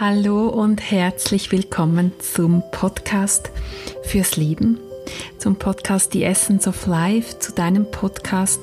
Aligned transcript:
Hallo 0.00 0.46
und 0.46 0.92
herzlich 0.92 1.50
willkommen 1.50 2.12
zum 2.20 2.62
Podcast 2.70 3.50
fürs 4.04 4.36
Leben, 4.36 4.78
zum 5.38 5.56
Podcast 5.56 6.12
The 6.12 6.22
Essence 6.22 6.68
of 6.68 6.86
Life, 6.86 7.40
zu 7.40 7.52
deinem 7.52 7.90
Podcast 7.90 8.60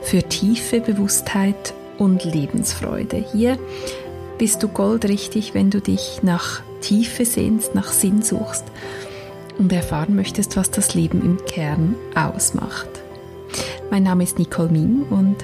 für 0.00 0.22
tiefe 0.22 0.80
Bewusstheit 0.80 1.74
und 1.98 2.24
Lebensfreude. 2.24 3.22
Hier 3.34 3.58
bist 4.38 4.62
du 4.62 4.68
goldrichtig, 4.68 5.52
wenn 5.52 5.68
du 5.68 5.82
dich 5.82 6.20
nach 6.22 6.62
Tiefe 6.80 7.26
sehnst, 7.26 7.74
nach 7.74 7.88
Sinn 7.92 8.22
suchst 8.22 8.64
und 9.58 9.70
erfahren 9.74 10.16
möchtest, 10.16 10.56
was 10.56 10.70
das 10.70 10.94
Leben 10.94 11.20
im 11.22 11.44
Kern 11.44 11.96
ausmacht. 12.14 12.88
Mein 13.90 14.04
Name 14.04 14.24
ist 14.24 14.38
Nicole 14.38 14.70
Min 14.70 15.02
und 15.10 15.36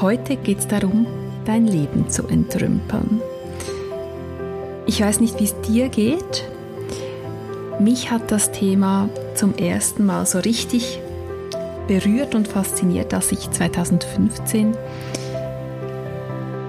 heute 0.00 0.36
geht 0.36 0.60
es 0.60 0.68
darum, 0.68 1.08
dein 1.44 1.66
Leben 1.66 2.08
zu 2.08 2.28
entrümpeln. 2.28 3.20
Ich 4.90 5.00
weiß 5.00 5.20
nicht, 5.20 5.38
wie 5.38 5.44
es 5.44 5.54
dir 5.60 5.88
geht. 5.88 6.44
Mich 7.78 8.10
hat 8.10 8.32
das 8.32 8.50
Thema 8.50 9.08
zum 9.36 9.54
ersten 9.54 10.04
Mal 10.04 10.26
so 10.26 10.40
richtig 10.40 10.98
berührt 11.86 12.34
und 12.34 12.48
fasziniert, 12.48 13.14
als 13.14 13.30
ich 13.30 13.48
2015 13.48 14.76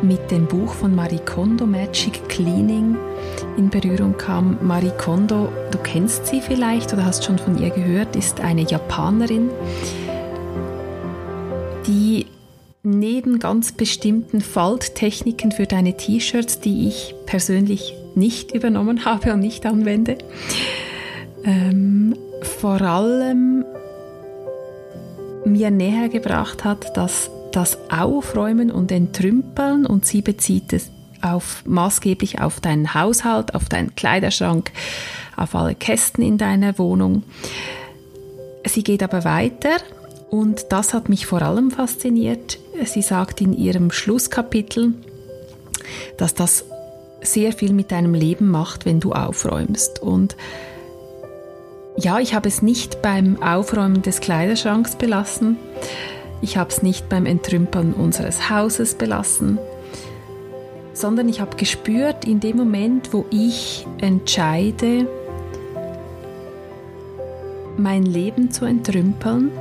mit 0.03 0.29
dem 0.29 0.45
Buch 0.45 0.71
von 0.75 0.95
Marie 0.95 1.19
Kondo 1.25 1.65
Magic 1.65 2.29
Cleaning 2.29 2.95
in 3.57 3.71
Berührung 3.71 4.15
kam. 4.15 4.55
Marie 4.61 4.93
Kondo, 4.99 5.49
du 5.71 5.79
kennst 5.79 6.27
sie 6.27 6.41
vielleicht 6.41 6.93
oder 6.93 7.03
hast 7.05 7.25
schon 7.25 7.39
von 7.39 7.57
ihr 7.57 7.71
gehört, 7.71 8.15
ist 8.15 8.39
eine 8.39 8.61
Japanerin, 8.61 9.49
die 11.87 12.27
neben 12.83 13.39
ganz 13.39 13.71
bestimmten 13.71 14.41
Falttechniken 14.41 15.51
für 15.51 15.65
deine 15.65 15.97
T-Shirts, 15.97 16.59
die 16.59 16.87
ich 16.87 17.15
persönlich 17.25 17.95
nicht 18.15 18.53
übernommen 18.53 19.05
habe 19.05 19.33
und 19.33 19.39
nicht 19.39 19.65
anwende. 19.65 20.17
Ähm, 21.43 22.15
vor 22.41 22.81
allem 22.81 23.65
mir 25.45 25.71
näher 25.71 26.09
gebracht 26.09 26.63
hat, 26.63 26.95
dass 26.97 27.31
das 27.51 27.77
Aufräumen 27.89 28.71
und 28.71 28.91
Entrümpeln 28.91 29.85
und 29.85 30.05
sie 30.05 30.21
bezieht 30.21 30.73
es 30.73 30.89
auf, 31.21 31.63
maßgeblich 31.65 32.41
auf 32.41 32.59
deinen 32.59 32.93
Haushalt, 32.93 33.53
auf 33.53 33.69
deinen 33.69 33.95
Kleiderschrank, 33.95 34.71
auf 35.35 35.55
alle 35.55 35.75
Kästen 35.75 36.23
in 36.23 36.37
deiner 36.37 36.77
Wohnung. 36.77 37.23
Sie 38.65 38.83
geht 38.83 39.03
aber 39.03 39.23
weiter 39.23 39.77
und 40.29 40.67
das 40.69 40.93
hat 40.93 41.09
mich 41.09 41.25
vor 41.25 41.41
allem 41.41 41.71
fasziniert. 41.71 42.57
Sie 42.85 43.01
sagt 43.01 43.41
in 43.41 43.53
ihrem 43.53 43.91
Schlusskapitel, 43.91 44.93
dass 46.17 46.33
das 46.33 46.65
sehr 47.21 47.53
viel 47.53 47.73
mit 47.73 47.91
deinem 47.91 48.13
Leben 48.13 48.49
macht, 48.49 48.85
wenn 48.85 48.99
du 48.99 49.13
aufräumst. 49.13 50.01
Und 50.01 50.35
ja, 51.97 52.19
ich 52.19 52.33
habe 52.33 52.47
es 52.47 52.61
nicht 52.61 53.01
beim 53.01 53.41
Aufräumen 53.41 54.01
des 54.01 54.21
Kleiderschranks 54.21 54.95
belassen. 54.95 55.57
Ich 56.41 56.57
habe 56.57 56.69
es 56.69 56.81
nicht 56.81 57.09
beim 57.09 57.25
Entrümpeln 57.25 57.93
unseres 57.93 58.49
Hauses 58.49 58.95
belassen, 58.95 59.59
sondern 60.93 61.29
ich 61.29 61.39
habe 61.39 61.55
gespürt, 61.57 62.25
in 62.25 62.39
dem 62.39 62.57
Moment, 62.57 63.13
wo 63.13 63.25
ich 63.29 63.85
entscheide, 63.99 65.07
mein 67.77 68.03
Leben 68.03 68.51
zu 68.51 68.65
entrümpeln, 68.65 69.51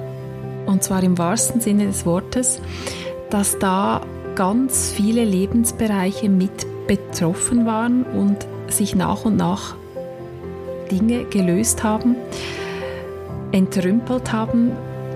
und 0.66 0.82
zwar 0.82 1.02
im 1.02 1.18
wahrsten 1.18 1.60
Sinne 1.60 1.86
des 1.86 2.06
Wortes, 2.06 2.60
dass 3.28 3.58
da 3.58 4.02
ganz 4.34 4.92
viele 4.92 5.24
Lebensbereiche 5.24 6.28
mit 6.28 6.66
betroffen 6.90 7.66
waren 7.66 8.02
und 8.02 8.48
sich 8.66 8.96
nach 8.96 9.24
und 9.24 9.36
nach 9.36 9.76
Dinge 10.90 11.22
gelöst 11.22 11.84
haben, 11.84 12.16
entrümpelt 13.52 14.32
haben. 14.32 14.72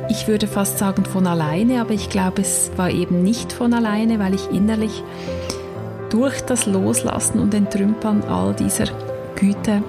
Ich 0.08 0.28
würde 0.28 0.46
fast 0.46 0.78
sagen 0.78 1.04
von 1.04 1.26
alleine, 1.26 1.80
aber 1.80 1.90
ich 1.90 2.10
glaube, 2.10 2.42
es 2.42 2.70
war 2.76 2.90
eben 2.90 3.24
nicht 3.24 3.52
von 3.52 3.74
alleine, 3.74 4.20
weil 4.20 4.34
ich 4.34 4.52
innerlich 4.52 5.02
durch 6.10 6.42
das 6.42 6.66
Loslassen 6.66 7.40
und 7.40 7.52
Entrümpeln 7.54 8.22
all 8.22 8.54
dieser 8.54 8.84
Güte 9.34 9.82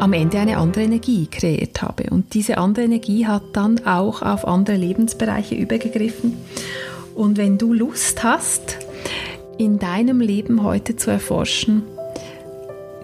am 0.00 0.12
Ende 0.12 0.40
eine 0.40 0.58
andere 0.58 0.82
Energie 0.82 1.28
kreiert 1.28 1.82
habe. 1.82 2.10
Und 2.10 2.34
diese 2.34 2.58
andere 2.58 2.86
Energie 2.86 3.28
hat 3.28 3.44
dann 3.52 3.86
auch 3.86 4.22
auf 4.22 4.44
andere 4.44 4.74
Lebensbereiche 4.74 5.54
übergegriffen. 5.54 6.36
Und 7.14 7.36
wenn 7.36 7.58
du 7.58 7.72
Lust 7.72 8.24
hast, 8.24 8.89
in 9.60 9.78
deinem 9.78 10.20
Leben 10.20 10.62
heute 10.62 10.96
zu 10.96 11.10
erforschen, 11.10 11.82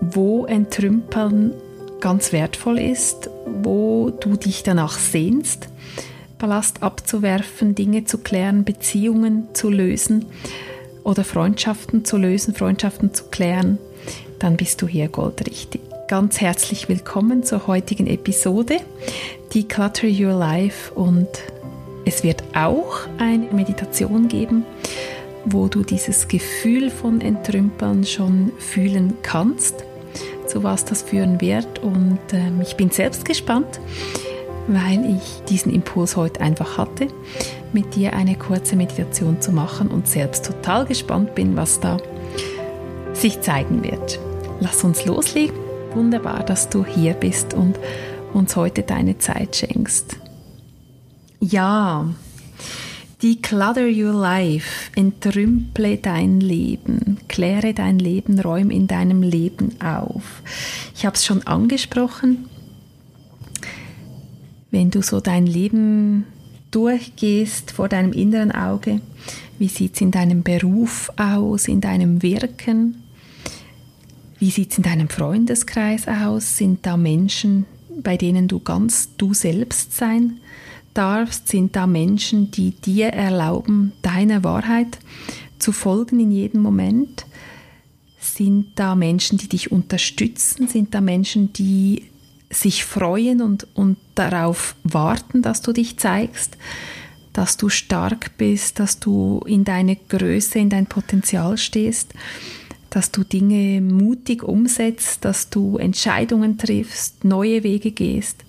wo 0.00 0.46
Entrümpeln 0.46 1.52
ganz 2.00 2.32
wertvoll 2.32 2.78
ist, 2.78 3.28
wo 3.62 4.08
du 4.08 4.36
dich 4.36 4.62
danach 4.62 4.98
sehnst, 4.98 5.68
Ballast 6.38 6.82
abzuwerfen, 6.82 7.74
Dinge 7.74 8.06
zu 8.06 8.16
klären, 8.18 8.64
Beziehungen 8.64 9.48
zu 9.52 9.68
lösen 9.68 10.24
oder 11.04 11.24
Freundschaften 11.24 12.06
zu 12.06 12.16
lösen, 12.16 12.54
Freundschaften 12.54 13.12
zu 13.12 13.24
klären, 13.24 13.76
dann 14.38 14.56
bist 14.56 14.80
du 14.80 14.88
hier 14.88 15.08
goldrichtig. 15.08 15.82
Ganz 16.08 16.40
herzlich 16.40 16.88
willkommen 16.88 17.42
zur 17.42 17.66
heutigen 17.66 18.06
Episode, 18.06 18.78
Declutter 19.54 20.08
Your 20.08 20.32
Life 20.32 20.94
und 20.94 21.28
es 22.06 22.22
wird 22.22 22.44
auch 22.54 23.00
eine 23.18 23.46
Meditation 23.52 24.28
geben, 24.28 24.64
wo 25.46 25.68
du 25.68 25.82
dieses 25.82 26.28
Gefühl 26.28 26.90
von 26.90 27.20
Entrümpeln 27.20 28.04
schon 28.04 28.52
fühlen 28.58 29.14
kannst, 29.22 29.84
zu 30.46 30.62
was 30.62 30.84
das 30.84 31.02
führen 31.02 31.40
wird. 31.40 31.78
Und 31.82 32.18
ähm, 32.32 32.60
ich 32.60 32.76
bin 32.76 32.90
selbst 32.90 33.24
gespannt, 33.24 33.80
weil 34.66 35.16
ich 35.16 35.44
diesen 35.48 35.72
Impuls 35.72 36.16
heute 36.16 36.40
einfach 36.40 36.76
hatte, 36.76 37.06
mit 37.72 37.94
dir 37.94 38.12
eine 38.12 38.36
kurze 38.36 38.74
Meditation 38.74 39.40
zu 39.40 39.52
machen 39.52 39.88
und 39.88 40.08
selbst 40.08 40.44
total 40.44 40.84
gespannt 40.84 41.34
bin, 41.34 41.56
was 41.56 41.78
da 41.78 41.98
sich 43.12 43.40
zeigen 43.40 43.84
wird. 43.84 44.18
Lass 44.60 44.82
uns 44.82 45.04
loslegen. 45.04 45.56
Wunderbar, 45.94 46.42
dass 46.42 46.68
du 46.68 46.84
hier 46.84 47.14
bist 47.14 47.54
und 47.54 47.78
uns 48.34 48.56
heute 48.56 48.82
deine 48.82 49.18
Zeit 49.18 49.56
schenkst. 49.56 50.16
Ja, 51.40 52.08
Declutter 53.22 53.88
your 53.88 54.12
life, 54.12 54.90
entrümple 54.94 55.96
dein 55.96 56.38
Leben, 56.38 57.16
kläre 57.28 57.72
dein 57.72 57.98
Leben, 57.98 58.38
räum 58.38 58.70
in 58.70 58.88
deinem 58.88 59.22
Leben 59.22 59.80
auf. 59.80 60.42
Ich 60.94 61.06
habe 61.06 61.16
es 61.16 61.24
schon 61.24 61.42
angesprochen, 61.46 62.44
wenn 64.70 64.90
du 64.90 65.00
so 65.00 65.20
dein 65.20 65.46
Leben 65.46 66.26
durchgehst 66.70 67.70
vor 67.70 67.88
deinem 67.88 68.12
inneren 68.12 68.52
Auge, 68.52 69.00
wie 69.58 69.68
sieht 69.68 69.94
es 69.94 70.02
in 70.02 70.10
deinem 70.10 70.42
Beruf 70.42 71.10
aus, 71.16 71.68
in 71.68 71.80
deinem 71.80 72.22
Wirken, 72.22 73.02
wie 74.38 74.50
sieht 74.50 74.72
es 74.72 74.76
in 74.76 74.84
deinem 74.84 75.08
Freundeskreis 75.08 76.06
aus, 76.06 76.58
sind 76.58 76.84
da 76.84 76.98
Menschen, 76.98 77.64
bei 78.02 78.18
denen 78.18 78.46
du 78.46 78.60
ganz 78.60 79.16
du 79.16 79.32
selbst 79.32 79.96
sein 79.96 80.32
kannst? 80.32 80.45
Darfst, 80.96 81.48
sind 81.48 81.76
da 81.76 81.86
Menschen, 81.86 82.50
die 82.50 82.70
dir 82.72 83.08
erlauben, 83.08 83.92
deiner 84.02 84.44
Wahrheit 84.44 84.98
zu 85.58 85.72
folgen 85.72 86.20
in 86.20 86.30
jedem 86.30 86.62
Moment? 86.62 87.26
Sind 88.18 88.72
da 88.76 88.94
Menschen, 88.94 89.38
die 89.38 89.48
dich 89.48 89.72
unterstützen? 89.72 90.68
Sind 90.68 90.94
da 90.94 91.00
Menschen, 91.00 91.52
die 91.52 92.04
sich 92.50 92.84
freuen 92.84 93.42
und, 93.42 93.66
und 93.74 93.96
darauf 94.14 94.76
warten, 94.84 95.42
dass 95.42 95.62
du 95.62 95.72
dich 95.72 95.98
zeigst, 95.98 96.56
dass 97.32 97.56
du 97.56 97.68
stark 97.68 98.36
bist, 98.38 98.78
dass 98.78 98.98
du 98.98 99.40
in 99.46 99.64
deine 99.64 99.96
Größe, 99.96 100.58
in 100.58 100.70
dein 100.70 100.86
Potenzial 100.86 101.58
stehst, 101.58 102.14
dass 102.90 103.10
du 103.10 103.24
Dinge 103.24 103.80
mutig 103.80 104.42
umsetzt, 104.42 105.24
dass 105.24 105.50
du 105.50 105.76
Entscheidungen 105.76 106.56
triffst, 106.56 107.24
neue 107.24 107.62
Wege 107.62 107.90
gehst? 107.90 108.44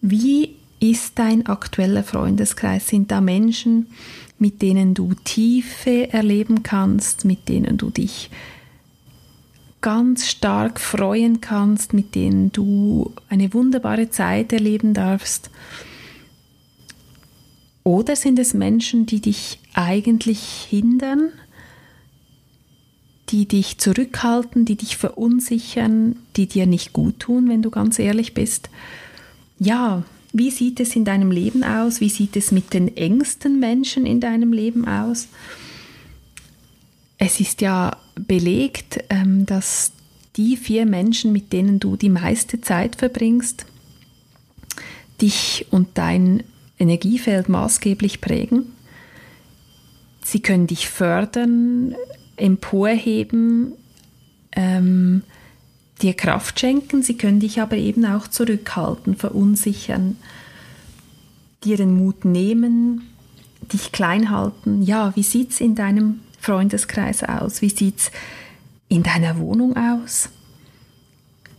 Wie 0.00 0.55
ist 0.80 1.18
dein 1.18 1.46
aktueller 1.46 2.02
Freundeskreis? 2.04 2.88
Sind 2.88 3.10
da 3.10 3.20
Menschen, 3.20 3.86
mit 4.38 4.62
denen 4.62 4.94
du 4.94 5.14
Tiefe 5.24 6.12
erleben 6.12 6.62
kannst, 6.62 7.24
mit 7.24 7.48
denen 7.48 7.78
du 7.78 7.90
dich 7.90 8.30
ganz 9.80 10.26
stark 10.26 10.80
freuen 10.80 11.40
kannst, 11.40 11.92
mit 11.92 12.14
denen 12.14 12.52
du 12.52 13.12
eine 13.28 13.54
wunderbare 13.54 14.10
Zeit 14.10 14.52
erleben 14.52 14.94
darfst? 14.94 15.50
Oder 17.84 18.16
sind 18.16 18.38
es 18.38 18.52
Menschen, 18.52 19.06
die 19.06 19.20
dich 19.20 19.60
eigentlich 19.74 20.66
hindern, 20.68 21.30
die 23.28 23.46
dich 23.46 23.78
zurückhalten, 23.78 24.64
die 24.64 24.76
dich 24.76 24.96
verunsichern, 24.96 26.16
die 26.36 26.48
dir 26.48 26.66
nicht 26.66 26.92
gut 26.92 27.20
tun, 27.20 27.48
wenn 27.48 27.62
du 27.62 27.70
ganz 27.70 27.98
ehrlich 27.98 28.34
bist? 28.34 28.70
Ja, 29.58 30.02
wie 30.38 30.50
sieht 30.50 30.80
es 30.80 30.94
in 30.96 31.04
deinem 31.04 31.30
Leben 31.30 31.64
aus? 31.64 32.00
Wie 32.00 32.08
sieht 32.08 32.36
es 32.36 32.52
mit 32.52 32.74
den 32.74 32.96
engsten 32.96 33.58
Menschen 33.58 34.06
in 34.06 34.20
deinem 34.20 34.52
Leben 34.52 34.86
aus? 34.86 35.28
es 37.18 37.40
ist 37.40 37.60
ja 37.60 37.96
belegt, 38.14 39.02
ähm, 39.10 39.46
dass 39.46 39.92
die 40.36 40.56
vier 40.56 40.86
Menschen, 40.86 41.32
mit 41.32 41.52
denen 41.52 41.80
du 41.80 41.96
die 41.96 42.10
meiste 42.10 42.60
Zeit 42.60 42.96
verbringst, 42.96 43.66
dich 45.20 45.66
und 45.70 45.88
dein 45.94 46.42
Energiefeld 46.78 47.48
maßgeblich 47.48 48.20
prägen. 48.20 48.66
Sie 50.22 50.40
können 50.40 50.66
dich 50.66 50.88
fördern, 50.88 51.94
emporheben, 52.36 53.72
ähm, 54.52 55.22
dir 56.02 56.14
Kraft 56.14 56.60
schenken, 56.60 57.02
sie 57.02 57.16
können 57.16 57.40
dich 57.40 57.60
aber 57.60 57.76
eben 57.76 58.04
auch 58.04 58.28
zurückhalten, 58.28 59.16
verunsichern, 59.16 60.16
dir 61.64 61.76
den 61.76 61.96
Mut 61.96 62.24
nehmen, 62.24 63.08
dich 63.72 63.92
klein 63.92 64.30
halten. 64.30 64.82
Ja, 64.82 65.14
wie 65.16 65.22
sieht 65.22 65.52
es 65.52 65.60
in 65.60 65.74
deinem 65.74 66.20
Freundeskreis 66.38 67.22
aus? 67.22 67.62
Wie 67.62 67.70
sieht 67.70 67.98
es 67.98 68.10
in 68.88 69.02
deiner 69.02 69.38
Wohnung 69.38 69.76
aus? 69.76 70.28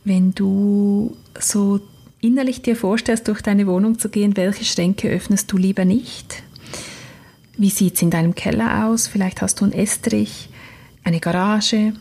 Wenn 0.03 0.33
du 0.33 1.17
so 1.39 1.81
innerlich 2.21 2.61
dir 2.61 2.75
vorstellst, 2.75 3.27
durch 3.27 3.41
deine 3.41 3.67
Wohnung 3.67 3.99
zu 3.99 4.09
gehen, 4.09 4.37
welche 4.37 4.65
Schränke 4.65 5.09
öffnest 5.09 5.51
du 5.51 5.57
lieber 5.57 5.83
nicht? 5.83 6.43
Wie 7.57 7.69
sieht 7.69 7.95
es 7.95 8.01
in 8.01 8.11
deinem 8.11 8.35
Keller 8.35 8.85
aus? 8.85 9.07
Vielleicht 9.07 9.41
hast 9.41 9.59
du 9.59 9.65
einen 9.65 9.73
Estrich, 9.73 10.49
eine 11.03 11.19
Garage. 11.19 11.93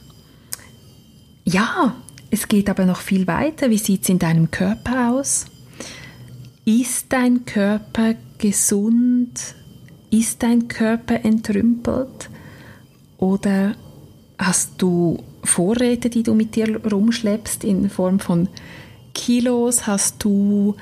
Ja, 1.44 1.96
es 2.36 2.48
geht 2.48 2.68
aber 2.68 2.84
noch 2.84 3.00
viel 3.00 3.26
weiter. 3.26 3.70
Wie 3.70 3.78
sieht 3.78 4.02
es 4.02 4.10
in 4.10 4.18
deinem 4.18 4.50
Körper 4.50 5.10
aus? 5.10 5.46
Ist 6.66 7.06
dein 7.08 7.46
Körper 7.46 8.14
gesund? 8.36 9.32
Ist 10.10 10.42
dein 10.42 10.68
Körper 10.68 11.24
entrümpelt? 11.24 12.28
Oder 13.16 13.74
hast 14.38 14.72
du 14.76 15.24
Vorräte, 15.44 16.10
die 16.10 16.22
du 16.22 16.34
mit 16.34 16.56
dir 16.56 16.84
rumschleppst 16.84 17.64
in 17.64 17.88
Form 17.88 18.20
von 18.20 18.48
Kilos? 19.14 19.86
Hast 19.86 20.22
du 20.22 20.76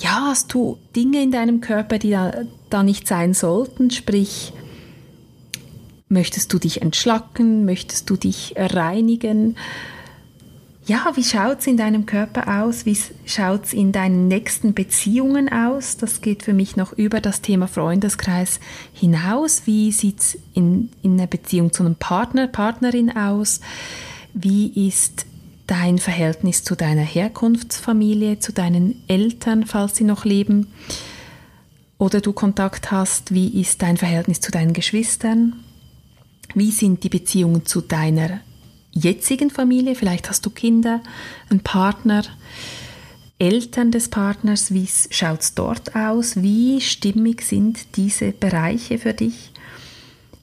ja, 0.00 0.26
hast 0.26 0.52
du 0.52 0.78
Dinge 0.96 1.22
in 1.22 1.30
deinem 1.30 1.60
Körper, 1.60 1.98
die 1.98 2.10
da, 2.10 2.32
da 2.70 2.82
nicht 2.82 3.06
sein 3.06 3.34
sollten? 3.34 3.90
Sprich, 3.92 4.52
möchtest 6.08 6.52
du 6.52 6.58
dich 6.58 6.82
entschlacken? 6.82 7.64
Möchtest 7.64 8.10
du 8.10 8.16
dich 8.16 8.54
reinigen? 8.56 9.56
Ja, 10.88 11.12
wie 11.16 11.22
schaut 11.22 11.60
es 11.60 11.66
in 11.66 11.76
deinem 11.76 12.06
Körper 12.06 12.62
aus? 12.62 12.86
Wie 12.86 12.96
schaut 13.26 13.66
es 13.66 13.72
in 13.74 13.92
deinen 13.92 14.26
nächsten 14.26 14.72
Beziehungen 14.72 15.52
aus? 15.52 15.98
Das 15.98 16.22
geht 16.22 16.42
für 16.42 16.54
mich 16.54 16.76
noch 16.76 16.94
über 16.94 17.20
das 17.20 17.42
Thema 17.42 17.68
Freundeskreis 17.68 18.58
hinaus. 18.94 19.62
Wie 19.66 19.92
sieht 19.92 20.20
es 20.20 20.38
in, 20.54 20.88
in 21.02 21.12
einer 21.12 21.26
Beziehung 21.26 21.74
zu 21.74 21.82
einem 21.82 21.96
Partner, 21.96 22.46
Partnerin 22.46 23.14
aus? 23.14 23.60
Wie 24.32 24.88
ist 24.88 25.26
dein 25.66 25.98
Verhältnis 25.98 26.64
zu 26.64 26.74
deiner 26.74 27.02
Herkunftsfamilie, 27.02 28.38
zu 28.38 28.54
deinen 28.54 29.02
Eltern, 29.08 29.66
falls 29.66 29.96
sie 29.96 30.04
noch 30.04 30.24
leben? 30.24 30.68
Oder 31.98 32.22
du 32.22 32.32
Kontakt 32.32 32.90
hast, 32.90 33.34
wie 33.34 33.60
ist 33.60 33.82
dein 33.82 33.98
Verhältnis 33.98 34.40
zu 34.40 34.50
deinen 34.50 34.72
Geschwistern? 34.72 35.52
Wie 36.54 36.70
sind 36.70 37.04
die 37.04 37.10
Beziehungen 37.10 37.66
zu 37.66 37.82
deiner 37.82 38.40
jetzigen 38.92 39.50
Familie, 39.50 39.94
vielleicht 39.94 40.28
hast 40.28 40.44
du 40.46 40.50
Kinder, 40.50 41.00
einen 41.50 41.60
Partner, 41.60 42.24
Eltern 43.38 43.92
des 43.92 44.08
Partners, 44.08 44.72
wie 44.72 44.88
schaut 45.10 45.40
es 45.40 45.54
dort 45.54 45.94
aus, 45.94 46.42
wie 46.42 46.80
stimmig 46.80 47.42
sind 47.42 47.96
diese 47.96 48.32
Bereiche 48.32 48.98
für 48.98 49.14
dich? 49.14 49.52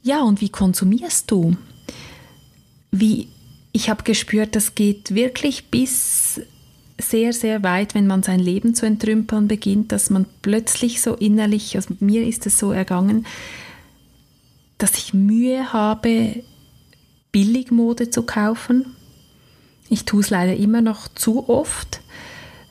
Ja, 0.01 0.21
und 0.21 0.39
wie 0.39 0.49
konsumierst 0.49 1.29
du? 1.29 1.57
Wie, 2.91 3.27
ich 3.73 3.89
habe 3.89 4.03
gespürt, 4.03 4.55
das 4.55 4.75
geht 4.75 5.13
wirklich 5.13 5.65
bis 5.65 6.39
sehr, 6.97 7.33
sehr 7.33 7.63
weit, 7.63 7.93
wenn 7.95 8.07
man 8.07 8.23
sein 8.23 8.39
Leben 8.39 8.73
zu 8.75 8.85
entrümpeln 8.85 9.49
beginnt, 9.49 9.91
dass 9.91 10.09
man 10.09 10.25
plötzlich 10.41 11.01
so 11.01 11.15
innerlich, 11.15 11.75
also 11.75 11.95
mir 11.99 12.25
ist 12.25 12.45
es 12.45 12.57
so 12.57 12.71
ergangen, 12.71 13.25
dass 14.77 14.97
ich 14.97 15.13
Mühe 15.13 15.73
habe, 15.73 16.43
Billigmode 17.35 18.09
zu 18.09 18.23
kaufen. 18.23 18.95
Ich 19.89 20.05
tue 20.05 20.21
es 20.21 20.29
leider 20.29 20.55
immer 20.55 20.81
noch 20.81 21.09
zu 21.09 21.49
oft. 21.49 21.99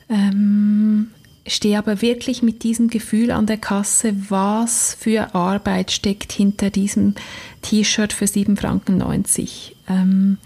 Ähm, 0.09 1.11
stehe 1.45 1.77
aber 1.77 2.01
wirklich 2.01 2.41
mit 2.41 2.63
diesem 2.63 2.87
Gefühl 2.87 3.29
an 3.29 3.45
der 3.45 3.57
Kasse, 3.57 4.15
was 4.29 4.97
für 4.99 5.35
Arbeit 5.35 5.91
steckt 5.91 6.31
hinter 6.31 6.71
diesem 6.71 7.13
T-Shirt 7.61 8.11
für 8.11 8.25
7,90 8.25 8.59
Franken. 8.59 9.03
Ähm, 9.87 10.37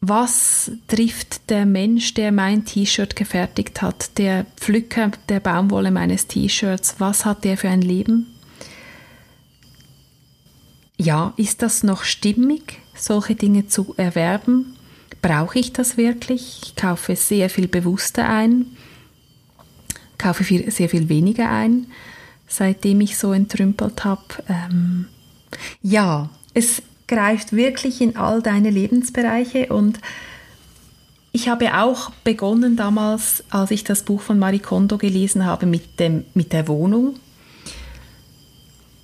was 0.00 0.70
trifft 0.88 1.50
der 1.50 1.66
Mensch, 1.66 2.14
der 2.14 2.32
mein 2.32 2.64
T-Shirt 2.64 3.16
gefertigt 3.16 3.82
hat, 3.82 4.16
der 4.16 4.46
Pflücker 4.56 5.10
der 5.28 5.40
Baumwolle 5.40 5.90
meines 5.90 6.26
T-Shirts, 6.26 6.94
was 7.00 7.26
hat 7.26 7.44
der 7.44 7.58
für 7.58 7.68
ein 7.68 7.82
Leben? 7.82 8.28
Ja, 10.96 11.34
ist 11.36 11.62
das 11.62 11.82
noch 11.82 12.04
stimmig, 12.04 12.80
solche 12.94 13.34
Dinge 13.34 13.66
zu 13.66 13.94
erwerben? 13.96 14.76
Brauche 15.22 15.58
ich 15.58 15.72
das 15.72 15.96
wirklich? 15.96 16.60
Ich 16.64 16.76
kaufe 16.76 17.16
sehr 17.16 17.50
viel 17.50 17.68
bewusster 17.68 18.28
ein, 18.28 18.66
kaufe 20.18 20.44
viel, 20.44 20.70
sehr 20.70 20.88
viel 20.88 21.08
weniger 21.08 21.50
ein, 21.50 21.86
seitdem 22.48 23.00
ich 23.00 23.18
so 23.18 23.32
entrümpelt 23.32 24.04
habe. 24.04 24.22
Ähm, 24.48 25.06
ja, 25.82 26.30
es 26.54 26.82
greift 27.08 27.52
wirklich 27.52 28.00
in 28.00 28.16
all 28.16 28.42
deine 28.42 28.70
Lebensbereiche 28.70 29.66
und 29.66 30.00
ich 31.32 31.48
habe 31.48 31.76
auch 31.76 32.10
begonnen 32.24 32.76
damals, 32.76 33.44
als 33.50 33.70
ich 33.70 33.84
das 33.84 34.04
Buch 34.04 34.22
von 34.22 34.38
Marie 34.38 34.58
Kondo 34.58 34.96
gelesen 34.96 35.44
habe, 35.44 35.66
mit, 35.66 36.00
dem, 36.00 36.24
mit 36.32 36.54
der 36.54 36.66
Wohnung. 36.66 37.16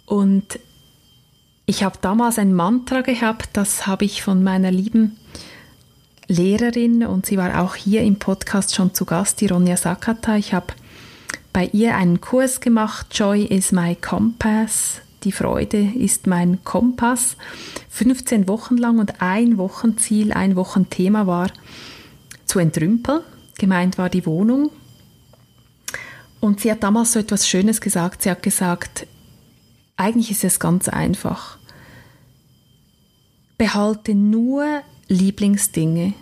Und 0.06 0.58
ich 1.66 1.84
habe 1.84 1.98
damals 2.00 2.38
ein 2.38 2.54
Mantra 2.54 3.02
gehabt, 3.02 3.50
das 3.52 3.86
habe 3.86 4.04
ich 4.04 4.22
von 4.22 4.42
meiner 4.42 4.70
lieben 4.70 5.16
Lehrerin 6.28 7.04
und 7.04 7.26
sie 7.26 7.36
war 7.36 7.62
auch 7.62 7.74
hier 7.74 8.02
im 8.02 8.18
Podcast 8.18 8.74
schon 8.74 8.94
zu 8.94 9.04
Gast, 9.04 9.40
die 9.40 9.46
Ronja 9.46 9.76
Sakata. 9.76 10.36
Ich 10.36 10.54
habe 10.54 10.74
bei 11.52 11.68
ihr 11.72 11.96
einen 11.96 12.20
Kurs 12.20 12.60
gemacht, 12.60 13.06
Joy 13.12 13.44
is 13.44 13.72
my 13.72 13.94
compass, 13.96 15.02
die 15.24 15.32
Freude 15.32 15.92
ist 15.94 16.26
mein 16.26 16.64
Kompass, 16.64 17.36
15 17.90 18.48
Wochen 18.48 18.76
lang 18.76 18.98
und 18.98 19.20
ein 19.20 19.58
Wochenziel, 19.58 20.32
ein 20.32 20.56
Wochenthema 20.56 21.26
war 21.26 21.48
zu 22.44 22.58
entrümpeln. 22.58 23.20
Gemeint 23.58 23.98
war 23.98 24.08
die 24.08 24.26
Wohnung. 24.26 24.70
Und 26.40 26.60
sie 26.60 26.72
hat 26.72 26.82
damals 26.82 27.12
so 27.12 27.20
etwas 27.20 27.46
Schönes 27.46 27.80
gesagt. 27.80 28.22
Sie 28.22 28.30
hat 28.30 28.42
gesagt, 28.42 29.06
eigentlich 29.96 30.30
ist 30.30 30.44
es 30.44 30.60
ganz 30.60 30.88
einfach. 30.88 31.58
Behalte 33.58 34.14
nur 34.14 34.82
Lieblingsdinge. 35.08 36.14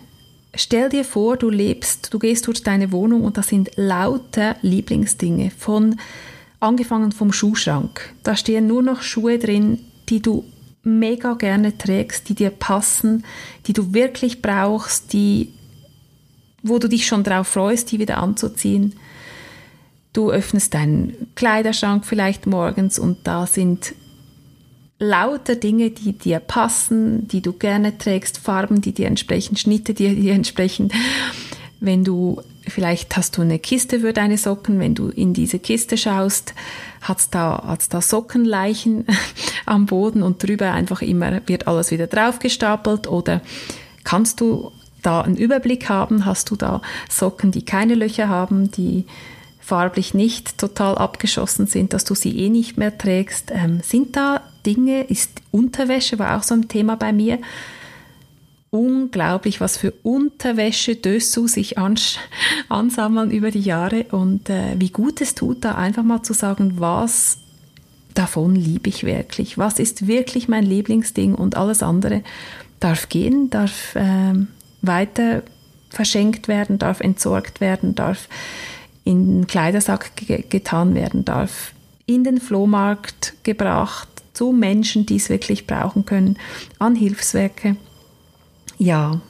Stell 0.53 0.89
dir 0.89 1.05
vor, 1.05 1.37
du 1.37 1.49
lebst, 1.49 2.13
du 2.13 2.19
gehst 2.19 2.47
durch 2.47 2.61
deine 2.61 2.91
Wohnung 2.91 3.23
und 3.23 3.37
da 3.37 3.43
sind 3.43 3.71
lauter 3.75 4.57
Lieblingsdinge. 4.61 5.51
Von 5.51 5.97
angefangen 6.59 7.11
vom 7.11 7.31
Schuhschrank. 7.33 8.13
Da 8.23 8.35
stehen 8.35 8.67
nur 8.67 8.83
noch 8.83 9.01
Schuhe 9.01 9.39
drin, 9.39 9.79
die 10.09 10.21
du 10.21 10.45
mega 10.83 11.33
gerne 11.33 11.77
trägst, 11.77 12.29
die 12.29 12.35
dir 12.35 12.49
passen, 12.49 13.23
die 13.67 13.73
du 13.73 13.93
wirklich 13.93 14.41
brauchst, 14.41 15.13
die 15.13 15.53
wo 16.63 16.77
du 16.77 16.87
dich 16.87 17.07
schon 17.07 17.23
drauf 17.23 17.47
freust, 17.47 17.91
die 17.91 17.99
wieder 17.99 18.17
anzuziehen. 18.17 18.93
Du 20.13 20.29
öffnest 20.29 20.73
deinen 20.73 21.27
Kleiderschrank 21.35 22.05
vielleicht 22.05 22.45
morgens 22.45 22.99
und 22.99 23.19
da 23.23 23.47
sind 23.47 23.93
lauter 24.99 25.55
Dinge, 25.55 25.89
die 25.89 26.13
dir 26.13 26.39
passen, 26.39 27.27
die 27.27 27.41
du 27.41 27.53
gerne 27.53 27.97
trägst, 27.97 28.37
Farben, 28.37 28.81
die 28.81 28.93
dir 28.93 29.07
entsprechen, 29.07 29.57
Schnitte, 29.57 29.93
die 29.93 30.15
dir 30.15 30.33
entsprechen. 30.35 30.91
Wenn 31.79 32.03
du 32.03 32.41
vielleicht 32.67 33.17
hast 33.17 33.37
du 33.37 33.41
eine 33.41 33.57
Kiste 33.57 34.01
für 34.01 34.13
deine 34.13 34.37
Socken, 34.37 34.79
wenn 34.79 34.93
du 34.93 35.09
in 35.09 35.33
diese 35.33 35.59
Kiste 35.59 35.97
schaust, 35.97 36.53
hat's 37.01 37.29
da 37.29 37.63
hat's 37.65 37.89
da 37.89 38.01
Sockenleichen 38.01 39.05
am 39.65 39.87
Boden 39.87 40.21
und 40.21 40.43
drüber 40.43 40.71
einfach 40.71 41.01
immer 41.01 41.41
wird 41.47 41.67
alles 41.67 41.89
wieder 41.89 42.07
draufgestapelt 42.07 43.07
oder 43.07 43.41
kannst 44.03 44.41
du 44.41 44.71
da 45.01 45.21
einen 45.21 45.35
Überblick 45.37 45.89
haben, 45.89 46.25
hast 46.25 46.51
du 46.51 46.55
da 46.55 46.81
Socken, 47.09 47.51
die 47.51 47.65
keine 47.65 47.95
Löcher 47.95 48.29
haben, 48.29 48.69
die 48.69 49.05
farblich 49.71 50.13
nicht 50.13 50.57
total 50.57 50.97
abgeschossen 50.97 51.65
sind, 51.65 51.93
dass 51.93 52.03
du 52.03 52.13
sie 52.13 52.37
eh 52.37 52.49
nicht 52.49 52.77
mehr 52.77 52.97
trägst. 52.97 53.51
Ähm, 53.51 53.79
sind 53.81 54.17
da 54.17 54.41
Dinge, 54.65 55.03
ist 55.03 55.41
Unterwäsche, 55.49 56.19
war 56.19 56.37
auch 56.37 56.43
so 56.43 56.55
ein 56.55 56.67
Thema 56.67 56.97
bei 56.97 57.13
mir. 57.13 57.39
Unglaublich, 58.69 59.61
was 59.61 59.77
für 59.77 59.91
Unterwäsche 60.03 60.97
Dessous 60.97 61.53
sich 61.53 61.77
ans 61.77 62.17
ansammeln 62.67 63.31
über 63.31 63.49
die 63.49 63.61
Jahre 63.61 64.07
und 64.11 64.49
äh, 64.49 64.75
wie 64.75 64.89
gut 64.89 65.21
es 65.21 65.35
tut, 65.35 65.63
da 65.63 65.75
einfach 65.75 66.03
mal 66.03 66.21
zu 66.21 66.33
sagen, 66.33 66.73
was 66.81 67.37
davon 68.13 68.55
liebe 68.55 68.89
ich 68.89 69.05
wirklich? 69.05 69.57
Was 69.57 69.79
ist 69.79 70.05
wirklich 70.05 70.49
mein 70.49 70.65
Lieblingsding 70.65 71.33
und 71.33 71.55
alles 71.55 71.81
andere 71.81 72.23
darf 72.81 73.07
gehen, 73.07 73.49
darf 73.49 73.95
äh, 73.95 74.33
weiter 74.81 75.43
verschenkt 75.89 76.49
werden, 76.49 76.77
darf 76.77 76.99
entsorgt 76.99 77.61
werden, 77.61 77.95
darf 77.95 78.27
in 79.03 79.41
den 79.41 79.47
Kleidersack 79.47 80.15
ge 80.15 80.43
getan 80.47 80.95
werden, 80.95 81.25
darf 81.25 81.73
in 82.05 82.23
den 82.23 82.39
Flohmarkt 82.39 83.33
gebracht 83.43 84.07
zu 84.33 84.51
Menschen, 84.51 85.05
die 85.05 85.17
es 85.17 85.29
wirklich 85.29 85.67
brauchen 85.67 86.05
können, 86.05 86.37
an 86.79 86.95
Hilfswerke. 86.95 87.77
Ja, 88.77 89.21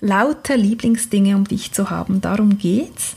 lauter 0.00 0.56
Lieblingsdinge, 0.56 1.36
um 1.36 1.44
dich 1.44 1.72
zu 1.72 1.90
haben, 1.90 2.20
darum 2.20 2.58
geht's. 2.58 3.16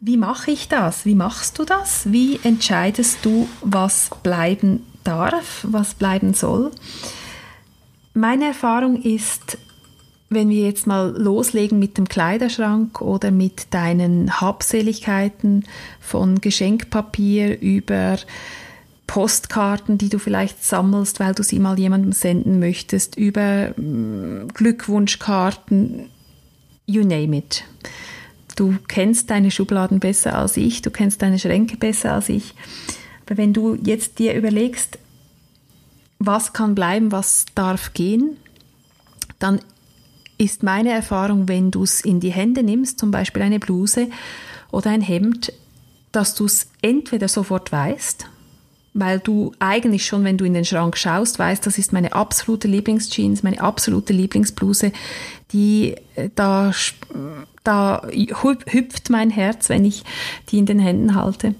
Wie 0.00 0.16
mache 0.16 0.50
ich 0.50 0.68
das? 0.68 1.04
Wie 1.04 1.14
machst 1.14 1.58
du 1.58 1.64
das? 1.64 2.10
Wie 2.10 2.40
entscheidest 2.42 3.18
du, 3.22 3.48
was 3.60 4.10
bleiben 4.22 4.86
darf, 5.04 5.66
was 5.68 5.94
bleiben 5.94 6.32
soll? 6.32 6.70
Meine 8.14 8.46
Erfahrung 8.46 9.02
ist, 9.02 9.58
wenn 10.30 10.48
wir 10.48 10.64
jetzt 10.64 10.86
mal 10.86 11.14
loslegen 11.16 11.80
mit 11.80 11.98
dem 11.98 12.08
Kleiderschrank 12.08 13.02
oder 13.02 13.32
mit 13.32 13.74
deinen 13.74 14.40
Habseligkeiten 14.40 15.64
von 16.00 16.40
Geschenkpapier 16.40 17.60
über 17.60 18.16
Postkarten, 19.08 19.98
die 19.98 20.08
du 20.08 20.20
vielleicht 20.20 20.62
sammelst, 20.62 21.18
weil 21.18 21.34
du 21.34 21.42
sie 21.42 21.58
mal 21.58 21.76
jemandem 21.76 22.12
senden 22.12 22.60
möchtest, 22.60 23.16
über 23.16 23.70
mm, 23.76 24.48
Glückwunschkarten, 24.54 26.08
you 26.86 27.02
name 27.02 27.36
it. 27.36 27.64
Du 28.54 28.76
kennst 28.86 29.30
deine 29.30 29.50
Schubladen 29.50 29.98
besser 29.98 30.38
als 30.38 30.56
ich, 30.56 30.80
du 30.80 30.92
kennst 30.92 31.22
deine 31.22 31.40
Schränke 31.40 31.76
besser 31.76 32.14
als 32.14 32.28
ich. 32.28 32.54
Aber 33.26 33.36
wenn 33.36 33.52
du 33.52 33.74
jetzt 33.74 34.20
dir 34.20 34.34
überlegst, 34.34 34.96
was 36.20 36.52
kann 36.52 36.76
bleiben, 36.76 37.10
was 37.10 37.46
darf 37.56 37.94
gehen, 37.94 38.36
dann 39.40 39.58
ist 40.40 40.62
meine 40.62 40.90
Erfahrung, 40.90 41.48
wenn 41.48 41.70
du 41.70 41.82
es 41.82 42.00
in 42.00 42.18
die 42.18 42.32
Hände 42.32 42.62
nimmst, 42.62 42.98
zum 42.98 43.10
Beispiel 43.10 43.42
eine 43.42 43.60
Bluse 43.60 44.08
oder 44.72 44.90
ein 44.90 45.02
Hemd, 45.02 45.52
dass 46.12 46.34
du 46.34 46.46
es 46.46 46.68
entweder 46.80 47.28
sofort 47.28 47.70
weißt, 47.70 48.26
weil 48.94 49.18
du 49.20 49.52
eigentlich 49.58 50.06
schon, 50.06 50.24
wenn 50.24 50.38
du 50.38 50.46
in 50.46 50.54
den 50.54 50.64
Schrank 50.64 50.96
schaust, 50.96 51.38
weißt, 51.38 51.66
das 51.66 51.76
ist 51.76 51.92
meine 51.92 52.14
absolute 52.14 52.68
Lieblingsjeans, 52.68 53.42
meine 53.42 53.60
absolute 53.60 54.14
Lieblingsbluse, 54.14 54.92
die 55.52 55.96
äh, 56.16 56.30
da 56.34 56.72
da 57.62 58.08
hüpft 58.08 59.10
mein 59.10 59.28
Herz, 59.28 59.68
wenn 59.68 59.84
ich 59.84 60.04
die 60.48 60.58
in 60.58 60.64
den 60.64 60.78
Händen 60.78 61.14
halte. 61.14 61.54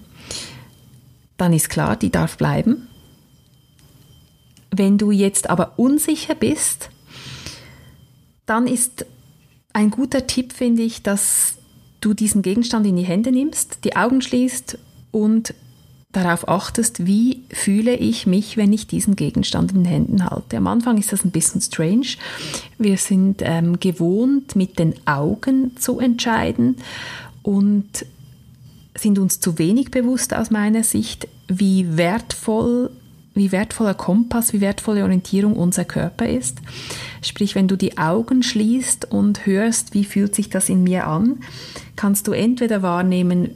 Dann 1.37 1.53
ist 1.53 1.69
klar, 1.69 1.95
die 1.95 2.09
darf 2.09 2.37
bleiben. 2.37 2.87
Wenn 4.71 4.97
du 4.97 5.11
jetzt 5.11 5.51
aber 5.51 5.73
unsicher 5.77 6.33
bist, 6.33 6.89
dann 8.51 8.67
ist 8.67 9.05
ein 9.71 9.91
guter 9.91 10.27
Tipp, 10.27 10.51
finde 10.51 10.83
ich, 10.83 11.01
dass 11.01 11.55
du 12.01 12.13
diesen 12.13 12.41
Gegenstand 12.41 12.85
in 12.85 12.97
die 12.97 13.03
Hände 13.03 13.31
nimmst, 13.31 13.85
die 13.85 13.95
Augen 13.95 14.21
schließt 14.21 14.77
und 15.11 15.53
darauf 16.11 16.49
achtest, 16.49 17.05
wie 17.07 17.43
fühle 17.49 17.95
ich 17.95 18.27
mich, 18.27 18.57
wenn 18.57 18.73
ich 18.73 18.87
diesen 18.87 19.15
Gegenstand 19.15 19.71
in 19.71 19.83
den 19.83 19.85
Händen 19.85 20.29
halte. 20.29 20.57
Am 20.57 20.67
Anfang 20.67 20.97
ist 20.97 21.13
das 21.13 21.23
ein 21.23 21.31
bisschen 21.31 21.61
strange. 21.61 22.07
Wir 22.77 22.97
sind 22.97 23.41
ähm, 23.41 23.79
gewohnt, 23.79 24.57
mit 24.57 24.77
den 24.79 24.95
Augen 25.07 25.77
zu 25.77 25.99
entscheiden 25.99 26.75
und 27.43 28.05
sind 28.95 29.17
uns 29.17 29.39
zu 29.39 29.57
wenig 29.59 29.91
bewusst 29.91 30.33
aus 30.33 30.51
meiner 30.51 30.83
Sicht, 30.83 31.29
wie 31.47 31.95
wertvoll, 31.95 32.91
wie 33.33 33.51
wertvoller 33.51 33.93
Kompass, 33.93 34.53
wie 34.53 34.61
wertvolle 34.61 35.03
Orientierung 35.03 35.55
unser 35.55 35.85
Körper 35.85 36.27
ist. 36.27 36.57
Sprich, 37.21 37.55
wenn 37.55 37.67
du 37.67 37.77
die 37.77 37.97
Augen 37.97 38.43
schließt 38.43 39.11
und 39.11 39.45
hörst, 39.45 39.93
wie 39.93 40.03
fühlt 40.03 40.35
sich 40.35 40.49
das 40.49 40.69
in 40.69 40.83
mir 40.83 41.07
an, 41.07 41.39
kannst 41.95 42.27
du 42.27 42.33
entweder 42.33 42.81
wahrnehmen, 42.81 43.51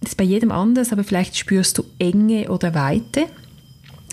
das 0.00 0.10
ist 0.10 0.16
bei 0.16 0.24
jedem 0.24 0.52
anders, 0.52 0.92
aber 0.92 1.02
vielleicht 1.02 1.36
spürst 1.36 1.78
du 1.78 1.84
Enge 1.98 2.50
oder 2.50 2.74
Weite. 2.74 3.24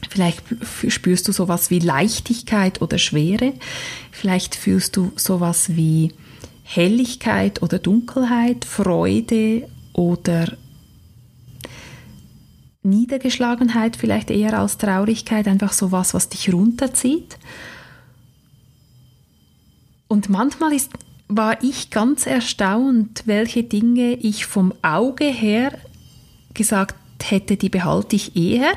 Vielleicht 0.09 0.41
spürst 0.87 1.27
du 1.27 1.31
sowas 1.31 1.69
wie 1.69 1.79
Leichtigkeit 1.79 2.81
oder 2.81 2.97
Schwere. 2.97 3.53
Vielleicht 4.11 4.55
fühlst 4.55 4.97
du 4.97 5.11
sowas 5.15 5.75
wie 5.75 6.13
Helligkeit 6.63 7.61
oder 7.61 7.77
Dunkelheit, 7.77 8.65
Freude 8.65 9.67
oder 9.93 10.57
Niedergeschlagenheit 12.83 13.95
vielleicht 13.95 14.29
eher 14.29 14.57
als 14.59 14.77
Traurigkeit, 14.77 15.47
einfach 15.47 15.73
sowas, 15.73 16.13
was 16.13 16.29
dich 16.29 16.53
runterzieht. 16.53 17.37
Und 20.07 20.29
manchmal 20.29 20.73
ist 20.73 20.91
war 21.35 21.63
ich 21.63 21.89
ganz 21.89 22.25
erstaunt, 22.25 23.23
welche 23.25 23.63
Dinge 23.63 24.13
ich 24.13 24.45
vom 24.45 24.73
Auge 24.81 25.25
her 25.25 25.77
gesagt 26.53 26.95
hätte, 27.23 27.57
die 27.57 27.69
behalte 27.69 28.15
ich 28.15 28.35
eher. 28.35 28.73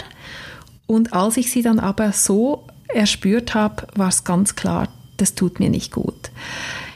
Und 0.87 1.13
als 1.13 1.37
ich 1.37 1.51
sie 1.51 1.63
dann 1.63 1.81
aber 1.81 2.13
so 2.13 2.65
erspürt 2.89 3.55
habe, 3.55 3.89
war 3.95 4.09
es 4.09 4.25
ganz 4.25 4.55
klar, 4.55 4.89
das 5.17 5.35
tut 5.35 5.59
mir 5.61 5.69
nicht 5.69 5.93
gut. 5.93 6.31